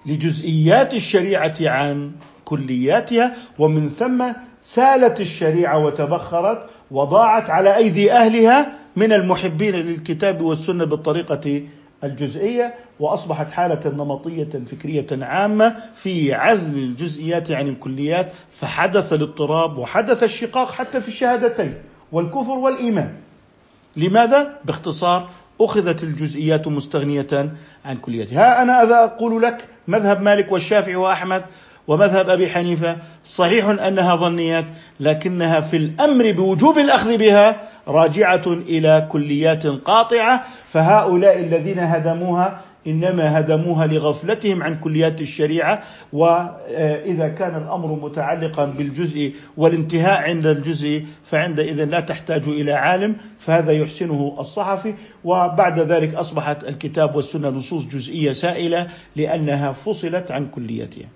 لجزئيات 0.05 0.93
الشريعة 0.93 1.55
عن 1.61 2.11
كلياتها 2.45 3.35
ومن 3.59 3.89
ثم 3.89 4.25
سالت 4.61 5.21
الشريعة 5.21 5.85
وتبخرت 5.85 6.65
وضاعت 6.91 7.49
على 7.49 7.75
أيدي 7.77 8.11
أهلها 8.11 8.73
من 8.95 9.13
المحبين 9.13 9.75
للكتاب 9.75 10.41
والسنة 10.41 10.85
بالطريقة 10.85 11.63
الجزئية 12.03 12.73
وأصبحت 12.99 13.51
حالة 13.51 13.79
نمطية 13.85 14.49
فكرية 14.71 15.07
عامة 15.11 15.75
في 15.95 16.33
عزل 16.33 16.77
الجزئيات 16.77 17.51
عن 17.51 17.67
الكليات 17.67 18.31
فحدث 18.51 19.13
الاضطراب 19.13 19.77
وحدث 19.77 20.23
الشقاق 20.23 20.71
حتى 20.71 21.01
في 21.01 21.07
الشهادتين 21.07 21.73
والكفر 22.11 22.51
والإيمان. 22.51 23.13
لماذا؟ 23.95 24.57
باختصار 24.65 25.29
أخذت 25.61 26.03
الجزئيات 26.03 26.67
مستغنية 26.67 27.51
عن 27.85 27.97
كلياتها. 27.97 28.39
ها 28.39 28.61
أنا 28.61 28.83
أذا 28.83 29.03
أقول 29.03 29.41
لك 29.41 29.65
مذهب 29.87 30.21
مالك 30.21 30.51
والشافعي 30.51 30.95
وأحمد 30.95 31.43
ومذهب 31.87 32.29
أبي 32.29 32.49
حنيفة 32.49 32.97
صحيح 33.25 33.65
أنها 33.65 34.15
ظنيات 34.15 34.65
لكنها 34.99 35.61
في 35.61 35.77
الأمر 35.77 36.31
بوجوب 36.31 36.77
الأخذ 36.77 37.17
بها 37.17 37.61
راجعة 37.87 38.41
إلى 38.47 39.07
كليات 39.11 39.67
قاطعة 39.67 40.43
فهؤلاء 40.67 41.39
الذين 41.39 41.79
هدموها 41.79 42.61
إنما 42.87 43.39
هدموها 43.39 43.87
لغفلتهم 43.87 44.63
عن 44.63 44.79
كليات 44.79 45.21
الشريعة 45.21 45.83
وإذا 46.13 47.27
كان 47.27 47.55
الأمر 47.63 47.87
متعلقا 47.87 48.65
بالجزء 48.65 49.33
والانتهاء 49.57 50.21
عند 50.21 50.45
الجزء 50.45 51.05
فعندئذ 51.23 51.83
لا 51.83 51.99
تحتاج 51.99 52.47
إلى 52.47 52.71
عالم 52.71 53.15
فهذا 53.39 53.71
يحسنه 53.71 54.35
الصحفي. 54.39 54.93
وبعد 55.23 55.79
ذلك 55.79 56.15
أصبحت 56.15 56.63
الكتاب 56.63 57.15
والسنة 57.15 57.49
نصوص 57.49 57.85
جزئية 57.85 58.31
سائلة 58.31 58.87
لأنها 59.15 59.71
فصلت 59.71 60.31
عن 60.31 60.47
كليتها. 60.47 61.09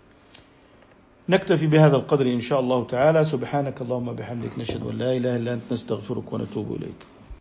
نكتفي 1.30 1.68
بهذا 1.68 1.96
القدر 1.96 2.26
إن 2.26 2.42
شاء 2.42 2.60
الله 2.60 2.86
تعالى. 2.86 3.26
سبحانك 3.26 3.82
اللهم 3.82 4.14
بحمدك 4.14 4.60
نشهد 4.60 4.88
أن 4.88 4.98
لا 4.98 5.18
إله 5.18 5.36
إلا 5.36 5.54
أنت 5.54 5.72
نستغفرك 5.72 6.34
ونتوب 6.34 6.72
إليك. 6.72 7.15